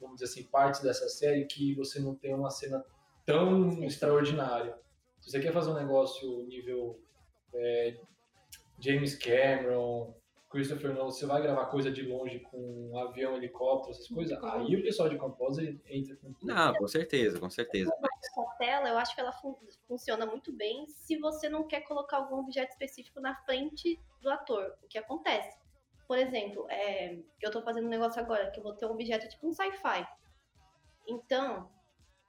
[0.00, 2.84] vamos dizer assim, partes dessa série que você não tem uma cena
[3.24, 4.78] tão extraordinária.
[5.20, 6.98] Se você quer fazer um negócio nível
[7.54, 7.98] é,
[8.80, 10.14] James Cameron,
[10.50, 12.56] Christopher Nolan, você vai gravar coisa de longe com
[12.90, 16.46] um avião, helicóptero, essas coisas, aí o pessoal de Compose entra com tudo.
[16.54, 17.92] Não, com certeza, com certeza.
[18.24, 22.16] Essa tela, eu acho que ela fun- funciona muito bem se você não quer colocar
[22.16, 24.74] algum objeto específico na frente do ator.
[24.82, 25.58] O que acontece?
[26.08, 29.28] Por exemplo, é, eu tô fazendo um negócio agora que eu vou ter um objeto
[29.28, 30.08] tipo um sci-fi.
[31.06, 31.70] Então,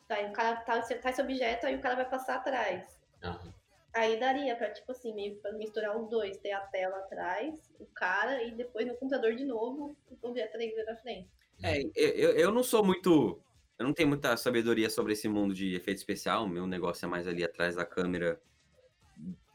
[0.07, 2.99] tá, o cara tá, tá esse objeto, aí o cara vai passar atrás.
[3.23, 3.53] Aham.
[3.95, 6.37] Aí daria pra, tipo assim, meio pra misturar os dois.
[6.37, 10.83] Ter a tela atrás, o cara, e depois no computador de novo, o objeto 3D
[10.83, 11.29] na frente.
[11.63, 13.41] É, eu- eu não sou muito.
[13.79, 16.47] Eu não tenho muita sabedoria sobre esse mundo de efeito especial.
[16.47, 18.39] Meu negócio é mais ali atrás da câmera,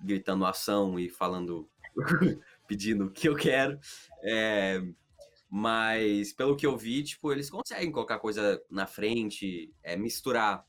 [0.00, 1.68] gritando ação e falando,
[2.66, 3.78] pedindo o que eu quero.
[4.22, 4.80] É,
[5.50, 10.64] mas pelo que eu vi, tipo, eles conseguem colocar coisa na frente, é, misturar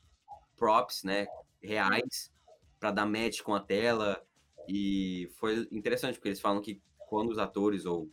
[0.55, 1.27] props, né,
[1.61, 2.31] reais,
[2.79, 4.23] para dar match com a tela.
[4.67, 8.11] E foi interessante, porque eles falam que quando os atores ou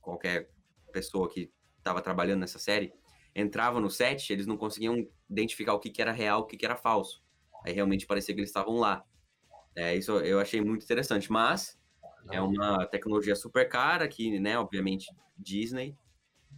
[0.00, 0.50] qualquer
[0.92, 2.92] pessoa que estava trabalhando nessa série
[3.34, 6.64] entrava no set, eles não conseguiam identificar o que, que era real, o que, que
[6.64, 7.22] era falso.
[7.64, 9.04] Aí realmente parecia que eles estavam lá.
[9.76, 11.78] É, isso eu achei muito interessante, mas
[12.30, 15.96] é uma tecnologia super cara que, né, obviamente, Disney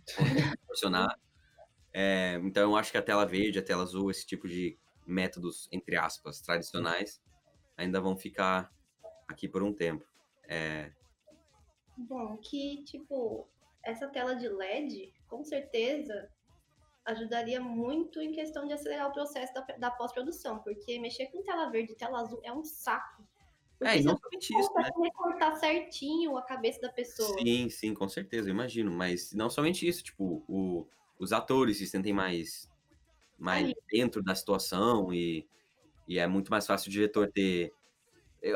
[0.57, 1.19] proporcionar.
[1.93, 5.69] É, então eu acho que a tela verde, a tela azul, esse tipo de métodos,
[5.73, 7.21] entre aspas, tradicionais,
[7.77, 8.73] ainda vão ficar
[9.29, 10.05] aqui por um tempo.
[10.49, 10.93] É,
[12.09, 13.47] Bom, que, tipo,
[13.85, 16.31] essa tela de LED, com certeza,
[17.05, 21.69] ajudaria muito em questão de acelerar o processo da, da pós-produção, porque mexer com tela
[21.71, 23.27] verde e tela azul é um saco.
[23.81, 24.91] Porque é, e não somente isso, né?
[25.03, 27.35] recortar certinho a cabeça da pessoa.
[27.39, 28.91] Sim, sim, com certeza, eu imagino.
[28.93, 30.87] Mas não somente isso, tipo, o-
[31.19, 32.71] os atores se sentem mais,
[33.39, 35.47] mais dentro da situação e,
[36.09, 37.73] e é muito mais fácil o diretor ter.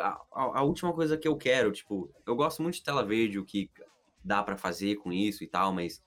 [0.01, 3.39] A, a- a última coisa que eu quero, tipo, eu gosto muito de tela verde,
[3.39, 3.71] o que
[4.25, 6.03] dá pra fazer com isso e tal, mas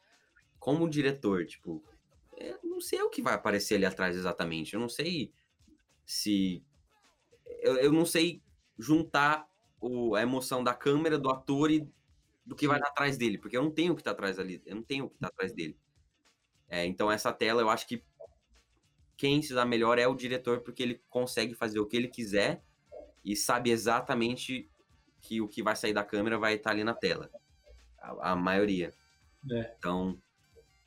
[0.60, 1.84] como diretor, tipo,
[2.38, 4.74] eu não sei o que vai aparecer ali atrás exatamente.
[4.76, 5.34] Eu não sei
[6.06, 6.64] se.
[7.62, 8.42] Eu, eu não sei
[8.78, 9.48] juntar
[9.80, 11.88] o, a emoção da câmera, do ator e
[12.46, 14.62] do que vai estar atrás dele, porque eu não tenho o que está atrás ali,
[14.66, 15.78] eu não tenho o que está atrás dele.
[16.70, 18.04] É, então essa tela eu acho que
[19.18, 22.64] quem se dá melhor é o diretor, porque ele consegue fazer o que ele quiser
[23.26, 24.70] e sabe exatamente
[25.22, 27.30] que o que vai sair da câmera vai estar ali na tela.
[28.00, 28.94] A, a maioria.
[29.52, 29.76] É.
[29.78, 30.22] Então,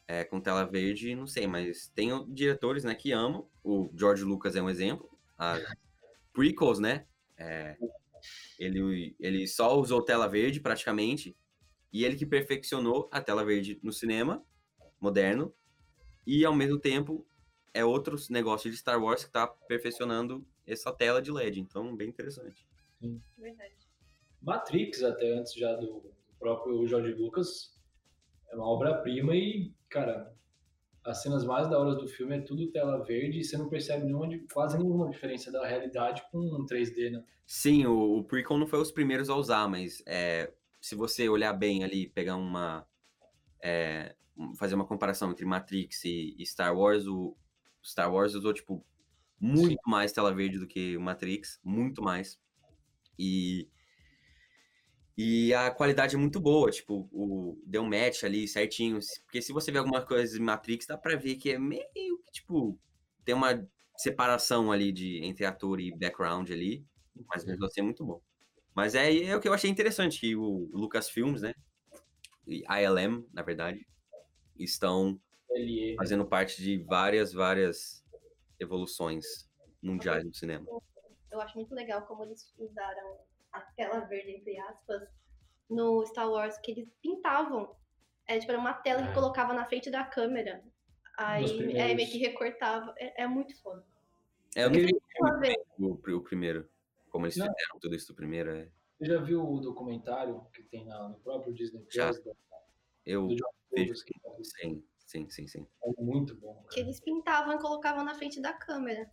[0.06, 3.46] é, com tela verde, não sei, mas tem diretores né, que amam.
[3.62, 5.10] O George Lucas é um exemplo.
[5.36, 5.58] A
[6.32, 7.06] prequels, né?
[7.40, 7.76] É,
[8.58, 11.36] ele, ele só usou tela verde praticamente.
[11.92, 14.44] E ele que perfeccionou a tela verde no cinema
[15.00, 15.52] moderno.
[16.26, 17.26] E ao mesmo tempo
[17.72, 21.60] é outro negócio de Star Wars que está perfeccionando essa tela de LED.
[21.60, 22.68] Então, bem interessante.
[23.38, 23.74] Verdade.
[24.42, 27.74] Matrix, até antes já do, do próprio George Lucas,
[28.50, 30.34] é uma obra-prima e, cara,
[31.04, 34.04] as cenas mais da hora do filme é tudo tela verde e você não percebe
[34.04, 37.24] nenhuma, quase nenhuma diferença da realidade com um 3D, né?
[37.46, 41.52] Sim, o, o prequel não foi os primeiros a usar, mas é, se você olhar
[41.52, 42.86] bem ali, pegar uma...
[43.62, 44.14] É,
[44.56, 47.36] fazer uma comparação entre Matrix e, e Star Wars, o
[47.84, 48.84] Star Wars usou, tipo,
[49.38, 49.90] muito Sim.
[49.90, 52.38] mais tela verde do que o Matrix, muito mais.
[53.18, 53.68] E
[55.16, 58.98] e a qualidade é muito boa, tipo, o, deu um match ali certinho.
[59.24, 62.32] Porque se você vê alguma coisa em Matrix, dá pra ver que é meio que,
[62.32, 62.78] tipo,
[63.24, 66.84] tem uma separação ali de, entre ator e background ali.
[67.28, 68.20] Mas mesmo assim é muito bom.
[68.74, 71.52] Mas é, é o que eu achei interessante, que o Lucasfilms, né?
[72.46, 73.86] E ILM, na verdade,
[74.58, 75.20] estão
[75.50, 75.96] LE.
[75.96, 78.02] fazendo parte de várias, várias
[78.58, 79.24] evoluções
[79.82, 80.64] mundiais no cinema.
[81.30, 83.18] Eu acho muito legal como eles usaram
[83.52, 85.08] a tela verde, entre aspas,
[85.68, 87.74] no Star Wars, que eles pintavam.
[88.26, 89.14] É, tipo, era uma tela que É.
[89.14, 90.62] colocava na frente da câmera.
[91.16, 92.94] Aí é, meio que recortava.
[92.98, 93.84] É, é muito foda.
[94.56, 94.90] É, eu vez.
[95.78, 96.68] o, o primeiro.
[97.10, 97.46] Como eles Não.
[97.46, 98.50] fizeram tudo isso do primeiro.
[98.56, 98.68] É.
[98.98, 102.08] Você já viu o documentário que tem na, no próprio Disney Já.
[102.08, 102.22] Plus?
[102.24, 102.32] da-
[103.04, 103.36] Eu Do
[103.72, 105.66] vejo Lucas, que é sim, sim, sim, sim.
[105.98, 106.62] muito bom.
[106.70, 106.80] Que cara.
[106.82, 109.10] eles pintavam e colocavam na frente da câmera.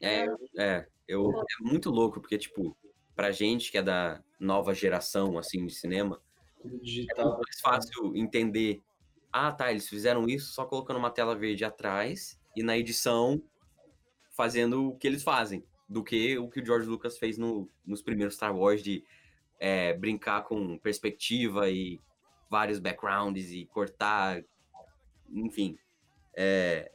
[0.00, 0.24] É,
[0.58, 2.76] é, eu, é muito louco, porque, tipo,
[3.20, 6.22] pra gente que é da nova geração, assim, de cinema,
[6.64, 7.26] é digital.
[7.26, 8.82] muito mais fácil entender.
[9.30, 13.42] Ah, tá, eles fizeram isso só colocando uma tela verde atrás e na edição
[14.30, 18.00] fazendo o que eles fazem, do que o que o George Lucas fez no, nos
[18.00, 19.04] primeiros Star Wars de
[19.58, 22.00] é, brincar com perspectiva e
[22.48, 24.42] vários backgrounds e cortar,
[25.30, 25.78] enfim.
[26.34, 26.90] É,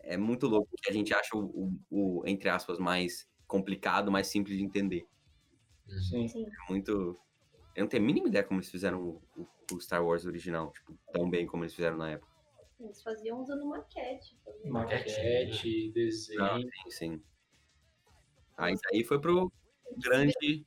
[0.00, 1.80] é muito louco que a gente acha o, o-
[2.20, 5.06] o, entre aspas, mais complicado, mais simples de entender.
[5.88, 6.28] Sim.
[6.28, 6.46] Sim.
[6.46, 7.18] É muito.
[7.74, 10.72] Eu não tenho a mínima ideia como eles fizeram o, o- o Star Wars original,
[10.72, 12.32] tipo, tão bem como eles fizeram na época.
[12.80, 14.36] Eles faziam usando maquete.
[14.44, 16.40] faziam- Maquete, desenho.
[16.40, 17.22] Não, sim, sim.
[18.56, 19.52] Aí daí foi pro
[19.96, 20.66] grande.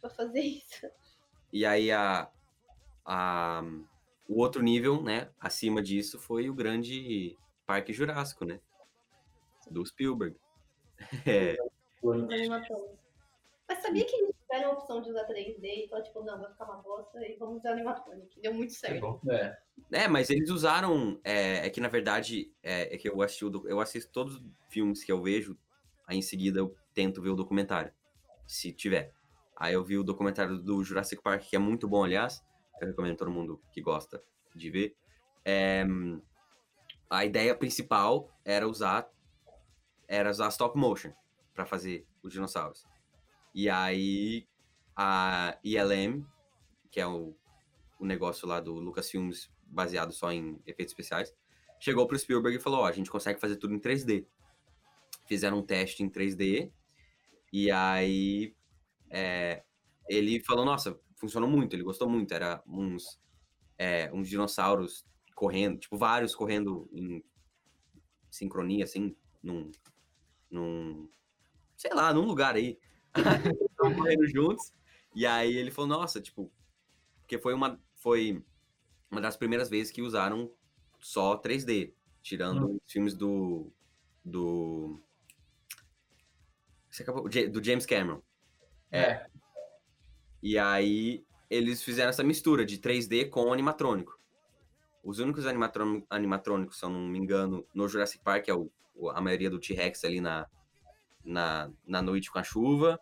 [0.00, 0.86] Pra fazer isso.
[1.52, 2.30] E aí a,
[3.04, 3.62] a,
[4.28, 7.36] o outro nível, né, acima disso, foi o grande
[7.66, 8.60] Parque Jurássico, né?
[9.70, 10.36] Do Spielberg.
[11.26, 11.56] É.
[13.68, 16.50] Mas sabia que eles tiveram a opção de usar 3D e falaram, tipo, não, vai
[16.50, 18.28] ficar uma bosta e vamos usar animatrônico.
[18.40, 19.00] Deu muito Que certo.
[19.00, 19.20] bom.
[19.30, 19.56] É.
[19.92, 21.20] É, mas eles usaram.
[21.22, 25.04] É, é que na verdade é, é que eu assisti eu assisto todos os filmes
[25.04, 25.56] que eu vejo,
[26.06, 27.92] aí em seguida eu tento ver o documentário,
[28.46, 29.14] se tiver.
[29.56, 32.44] Aí eu vi o documentário do Jurassic Park, que é muito bom, aliás.
[32.80, 34.22] Eu recomendo todo mundo que gosta
[34.54, 34.96] de ver.
[35.44, 35.84] É,
[37.08, 39.08] a ideia principal era usar
[40.08, 41.12] era usar stop motion
[41.54, 42.89] para fazer os dinossauros.
[43.54, 44.46] E aí
[44.94, 46.24] a ILM,
[46.90, 47.34] que é o,
[47.98, 51.34] o negócio lá do Lucasfilms baseado só em efeitos especiais,
[51.78, 54.26] chegou pro Spielberg e falou: Ó, a gente consegue fazer tudo em 3D.
[55.26, 56.70] Fizeram um teste em 3D
[57.52, 58.54] e aí
[59.08, 59.64] é,
[60.08, 62.32] ele falou: Nossa, funcionou muito, ele gostou muito.
[62.32, 63.20] Era uns,
[63.78, 67.24] é, uns dinossauros correndo, tipo, vários correndo em
[68.30, 69.70] sincronia, assim, num.
[70.50, 71.08] num
[71.76, 72.78] sei lá, num lugar aí.
[73.70, 74.72] Estavam correndo juntos.
[75.14, 76.50] E aí ele falou: Nossa, tipo,
[77.20, 78.42] porque foi uma, foi
[79.10, 80.50] uma das primeiras vezes que usaram
[81.00, 81.92] só 3D,
[82.22, 83.72] tirando os filmes do.
[84.24, 85.00] do.
[87.00, 88.20] Acabou, do James Cameron.
[88.90, 89.26] É.
[90.42, 94.18] E aí eles fizeram essa mistura de 3D com animatrônico.
[95.02, 98.70] Os únicos animatrô- animatrônicos, se eu não me engano, no Jurassic Park é o-
[99.14, 100.46] a maioria do T-Rex ali na,
[101.24, 103.00] na, na noite com a chuva.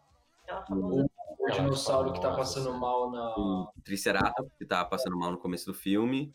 [0.71, 1.07] O
[1.53, 3.37] dinossauro que tá passando mal na.
[3.37, 6.35] o Triceratops, que tava passando mal no começo do filme,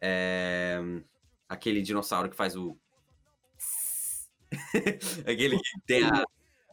[0.00, 0.78] é,
[1.48, 2.76] aquele dinossauro que faz o.
[5.26, 6.24] aquele que tem a.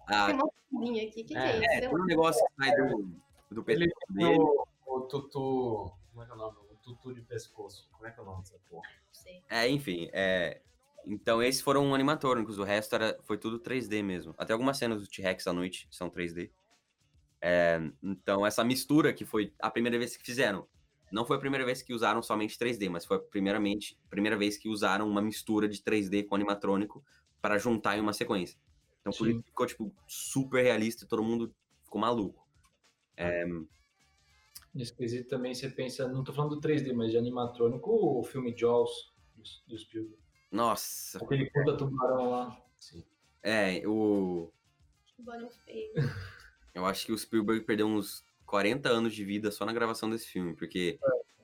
[0.07, 1.05] a Tem uma aqui.
[1.05, 1.85] O que, que é, É, isso?
[1.85, 3.09] é, um negócio que sai do,
[3.51, 4.37] do pescoço dele.
[4.39, 5.91] o, o tutu.
[6.11, 6.57] Como é que é o nome?
[6.71, 7.87] O tutu de pescoço.
[7.91, 8.87] Como é que é o nome dessa porra?
[8.89, 9.43] Não sei.
[9.49, 10.61] É, enfim, é.
[11.05, 14.33] Então esses foram animatrônicos, o resto era, foi tudo 3D mesmo.
[14.37, 16.51] Até algumas cenas do T-Rex à noite são 3D.
[17.41, 20.67] É, então essa mistura que foi a primeira vez que fizeram.
[21.11, 24.57] Não foi a primeira vez que usaram somente 3D, mas foi a primeiramente, primeira vez
[24.57, 27.03] que usaram uma mistura de 3D com animatrônico
[27.41, 28.57] para juntar em uma sequência.
[29.01, 29.33] Então por Sim.
[29.33, 32.47] isso ficou tipo super realista e todo mundo ficou maluco.
[34.73, 38.55] Nesse quesito também você pensa, não tô falando do 3D, mas de animatrônico, o filme
[38.55, 39.11] Jaws
[39.67, 40.21] do Spielberg.
[40.51, 42.61] Nossa, Aquele puta tubarão lá.
[42.77, 43.03] Sim.
[43.41, 44.51] é, o
[45.15, 45.93] Tubarão feio.
[46.73, 50.27] Eu acho que o Spielberg perdeu uns 40 anos de vida só na gravação desse
[50.27, 50.99] filme, porque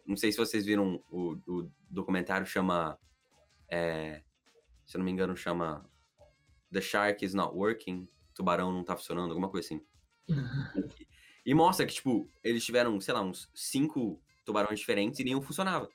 [0.06, 2.98] não sei se vocês viram o, o documentário chama,
[3.70, 4.24] é,
[4.86, 5.90] se eu não me engano chama
[6.72, 9.86] The Shark is Not Working, Tubarão não tá funcionando, alguma coisa assim.
[11.46, 15.90] e mostra que tipo eles tiveram, sei lá, uns cinco tubarões diferentes e nenhum funcionava.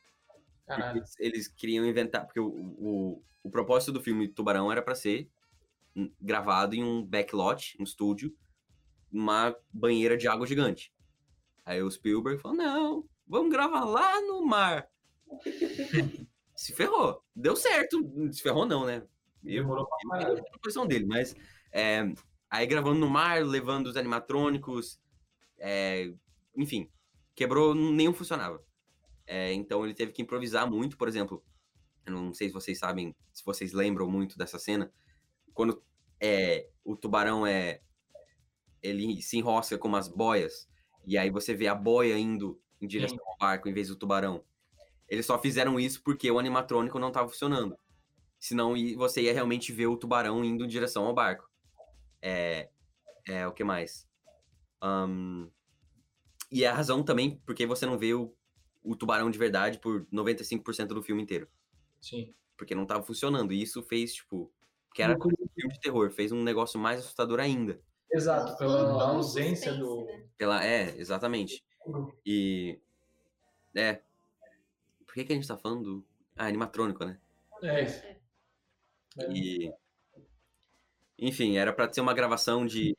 [0.66, 0.98] Caralho.
[0.98, 5.28] Eles, eles queriam inventar, porque o, o, o propósito do filme Tubarão era pra ser
[6.20, 8.34] gravado em um backlot, um estúdio,
[9.12, 10.92] uma banheira de água gigante.
[11.64, 14.88] Aí o Spielberg falou: não, vamos gravar lá no mar.
[16.56, 17.22] se ferrou.
[17.34, 18.02] Deu certo.
[18.32, 19.02] Se ferrou, não, né?
[19.44, 21.34] Eu, Demorou pra eu a posição dele, mas
[21.72, 22.12] é,
[22.48, 25.00] aí gravando no mar, levando os animatrônicos,
[25.58, 26.12] é,
[26.56, 26.88] enfim,
[27.34, 28.62] quebrou, nenhum funcionava.
[29.32, 31.42] É, então ele teve que improvisar muito, por exemplo.
[32.04, 34.92] Eu não sei se vocês sabem, se vocês lembram muito dessa cena.
[35.54, 35.82] Quando
[36.20, 37.80] é, o tubarão é.
[38.82, 40.68] Ele se enrosca com umas boias.
[41.06, 44.44] E aí você vê a boia indo em direção ao barco em vez do tubarão.
[45.08, 47.74] Eles só fizeram isso porque o animatrônico não estava funcionando.
[48.38, 51.50] Senão você ia realmente ver o tubarão indo em direção ao barco.
[52.20, 52.68] É.
[53.26, 54.06] É o que mais?
[54.78, 55.48] Ahn,
[56.50, 58.34] e é a razão também porque você não vê o,
[58.82, 61.48] o tubarão de verdade por 95% do filme inteiro.
[62.00, 62.34] Sim.
[62.56, 63.52] Porque não tava funcionando.
[63.52, 64.52] E isso fez, tipo.
[64.94, 65.20] Que era um
[65.54, 66.10] filme de terror.
[66.10, 67.80] Fez um negócio mais assustador ainda.
[68.12, 70.04] Exato, pela ausência do.
[70.04, 70.26] né?
[70.36, 71.64] Pela, é, exatamente.
[72.26, 72.78] E.
[73.74, 74.02] É.
[75.06, 76.06] Por que, que a gente tá falando do.
[76.36, 77.18] Ah, animatrônico, né?
[77.62, 78.20] É, É.
[79.18, 79.32] é.
[79.32, 79.72] E.
[81.18, 82.96] Enfim, era pra ser uma gravação de,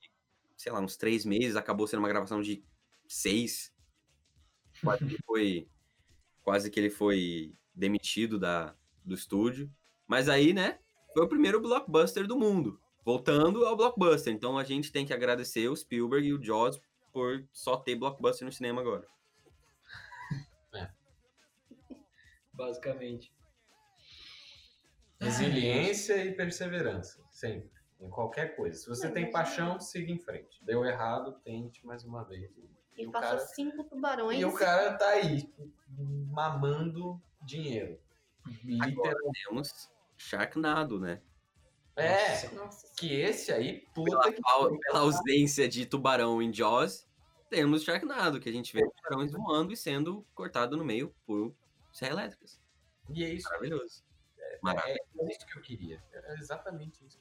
[0.55, 2.63] sei lá, uns três meses, acabou sendo uma gravação de
[3.07, 3.71] seis.
[4.81, 5.67] Quase que foi.
[6.43, 9.71] Quase que ele foi demitido da, do estúdio.
[10.07, 10.79] Mas aí, né,
[11.13, 12.79] foi o primeiro blockbuster do mundo.
[13.03, 14.33] Voltando ao blockbuster.
[14.33, 16.79] Então a gente tem que agradecer o Spielberg e o Jaws
[17.11, 19.07] por só ter blockbuster no cinema agora.
[22.53, 23.31] basicamente.
[25.19, 27.23] Resiliência e perseverança.
[27.31, 27.71] Sempre.
[27.99, 28.77] Em qualquer coisa.
[28.77, 30.63] Se você Não, tem paixão, siga em frente.
[30.63, 32.51] Deu errado, tente mais uma vez.
[32.97, 34.39] E o passa cara- cinco tubarões.
[34.39, 35.51] E o cara tá aí,
[36.29, 37.99] mamando dinheiro.
[38.45, 39.43] Agora Literalmente.
[39.45, 41.21] temos Sharknado, né?
[41.95, 47.07] É, Nossa, que esse aí, puta Pela, que pela ausência de tubarão em Jaws,
[47.49, 51.53] temos Sharknado, que a gente vê tubarões voando e sendo cortado no meio por
[51.91, 52.59] serra elétricas.
[53.09, 53.47] E é isso.
[53.49, 54.03] Maravilhoso.
[54.39, 54.99] É, Maravilhoso.
[55.19, 56.03] é isso que eu queria.
[56.11, 57.19] Era exatamente isso.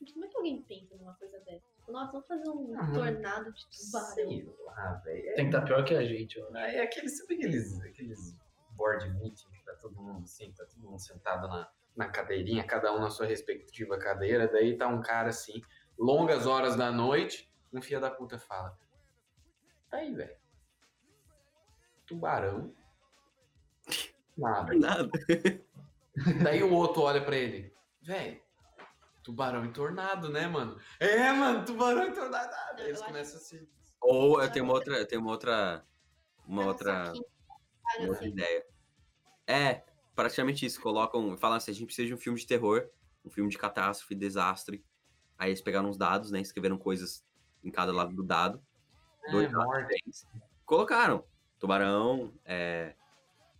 [0.00, 1.66] Gente, como é que alguém pensa numa coisa dessa?
[1.76, 4.14] Tipo, Nossa, vamos fazer um Ah, tornado de tubarão.
[4.14, 5.34] Sei lá, velho.
[5.34, 6.56] Tem que estar pior que a gente, ó.
[6.56, 8.36] É, aqueles, sabe aqueles, aqueles
[8.76, 12.92] board meeting que tá todo mundo assim, tá todo mundo sentado na, na cadeirinha, cada
[12.94, 15.60] um na sua respectiva cadeira, daí tá um cara assim,
[15.98, 18.76] longas horas da noite, um filho da puta fala.
[19.90, 20.36] Tá aí, velho.
[22.06, 22.74] Tubarão.
[24.36, 24.74] Nada.
[24.74, 25.10] Nada.
[26.42, 27.72] Daí o outro olha pra ele.
[28.00, 28.40] Velho,
[29.22, 30.78] tubarão e tornado, né, mano?
[30.98, 32.50] É, mano, tubarão e tornado.
[32.52, 33.68] Ah, eles começam a se.
[34.00, 35.84] Ou eu tenho uma outra, eu tenho uma outra,
[36.46, 37.12] uma um outra,
[37.98, 38.28] uma outra assim.
[38.28, 38.66] ideia.
[39.46, 40.80] É, praticamente isso.
[40.80, 42.88] Colocam, falam assim, a gente precisa de um filme de terror,
[43.24, 44.84] um filme de catástrofe, desastre.
[45.38, 47.24] Aí eles pegaram uns dados, né, escreveram coisas
[47.62, 48.62] em cada lado do dado.
[49.30, 49.82] dois É, morte.
[49.82, 50.26] diferentes.
[50.64, 51.24] Colocaram
[51.58, 52.94] tubarão, é,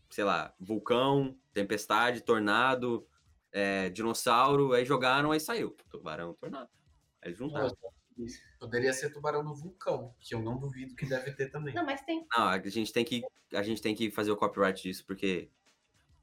[0.08, 3.06] sei lá, vulcão, tempestade, tornado,
[3.52, 5.76] é, dinossauro, aí jogaram, aí saiu.
[5.90, 6.68] Tubarão, tornado.
[7.22, 7.76] Aí juntaram.
[8.58, 11.74] Poderia ser tubarão no vulcão, que eu não duvido que deve ter também.
[11.74, 12.26] Não, mas tem.
[12.36, 13.22] Não, a gente tem que
[13.52, 15.48] a gente tem que fazer o copyright disso porque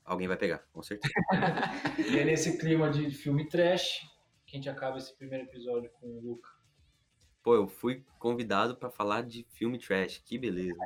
[0.05, 1.13] alguém vai pegar, com certeza.
[2.11, 4.07] E é nesse clima de filme trash
[4.45, 6.49] que a gente acaba esse primeiro episódio com o Luca.
[7.43, 10.79] Pô, eu fui convidado pra falar de filme trash, que beleza.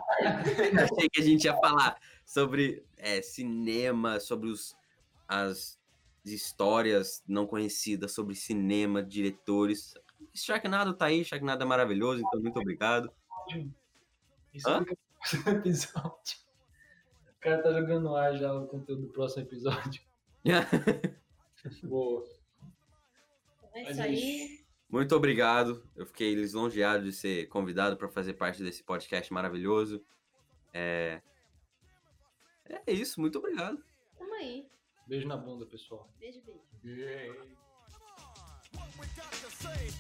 [0.84, 4.76] Achei que a gente ia falar sobre é, cinema, sobre os
[5.28, 5.80] as
[6.24, 9.94] histórias não conhecidas sobre cinema, diretores.
[10.34, 13.12] Sharknado tá aí, Sharknado é maravilhoso, então muito obrigado.
[14.54, 14.86] Isso Hã?
[15.52, 16.40] episódio.
[17.28, 20.02] O cara tá jogando no ar já o conteúdo do próximo episódio.
[21.84, 22.24] Boa.
[23.74, 24.62] É isso aí.
[24.90, 25.88] Muito obrigado.
[25.96, 30.04] Eu fiquei lisonjeado de ser convidado para fazer parte desse podcast maravilhoso.
[30.74, 31.22] É...
[32.86, 33.82] é isso, muito obrigado.
[34.18, 34.68] Tamo aí.
[35.12, 36.08] Beijo na bunda, pessoal.
[36.22, 36.40] Beijo,
[36.82, 37.36] beijo.
[38.72, 39.92] What we got to say.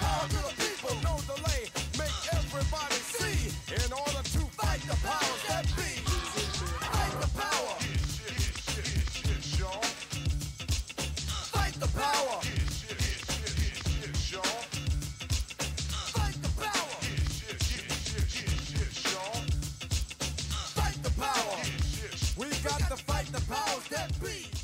[0.00, 1.68] Power to the people, no delay.
[1.98, 3.50] Make everybody see.
[3.74, 6.07] In order to fight the powers that be.
[23.32, 24.57] The powers that be.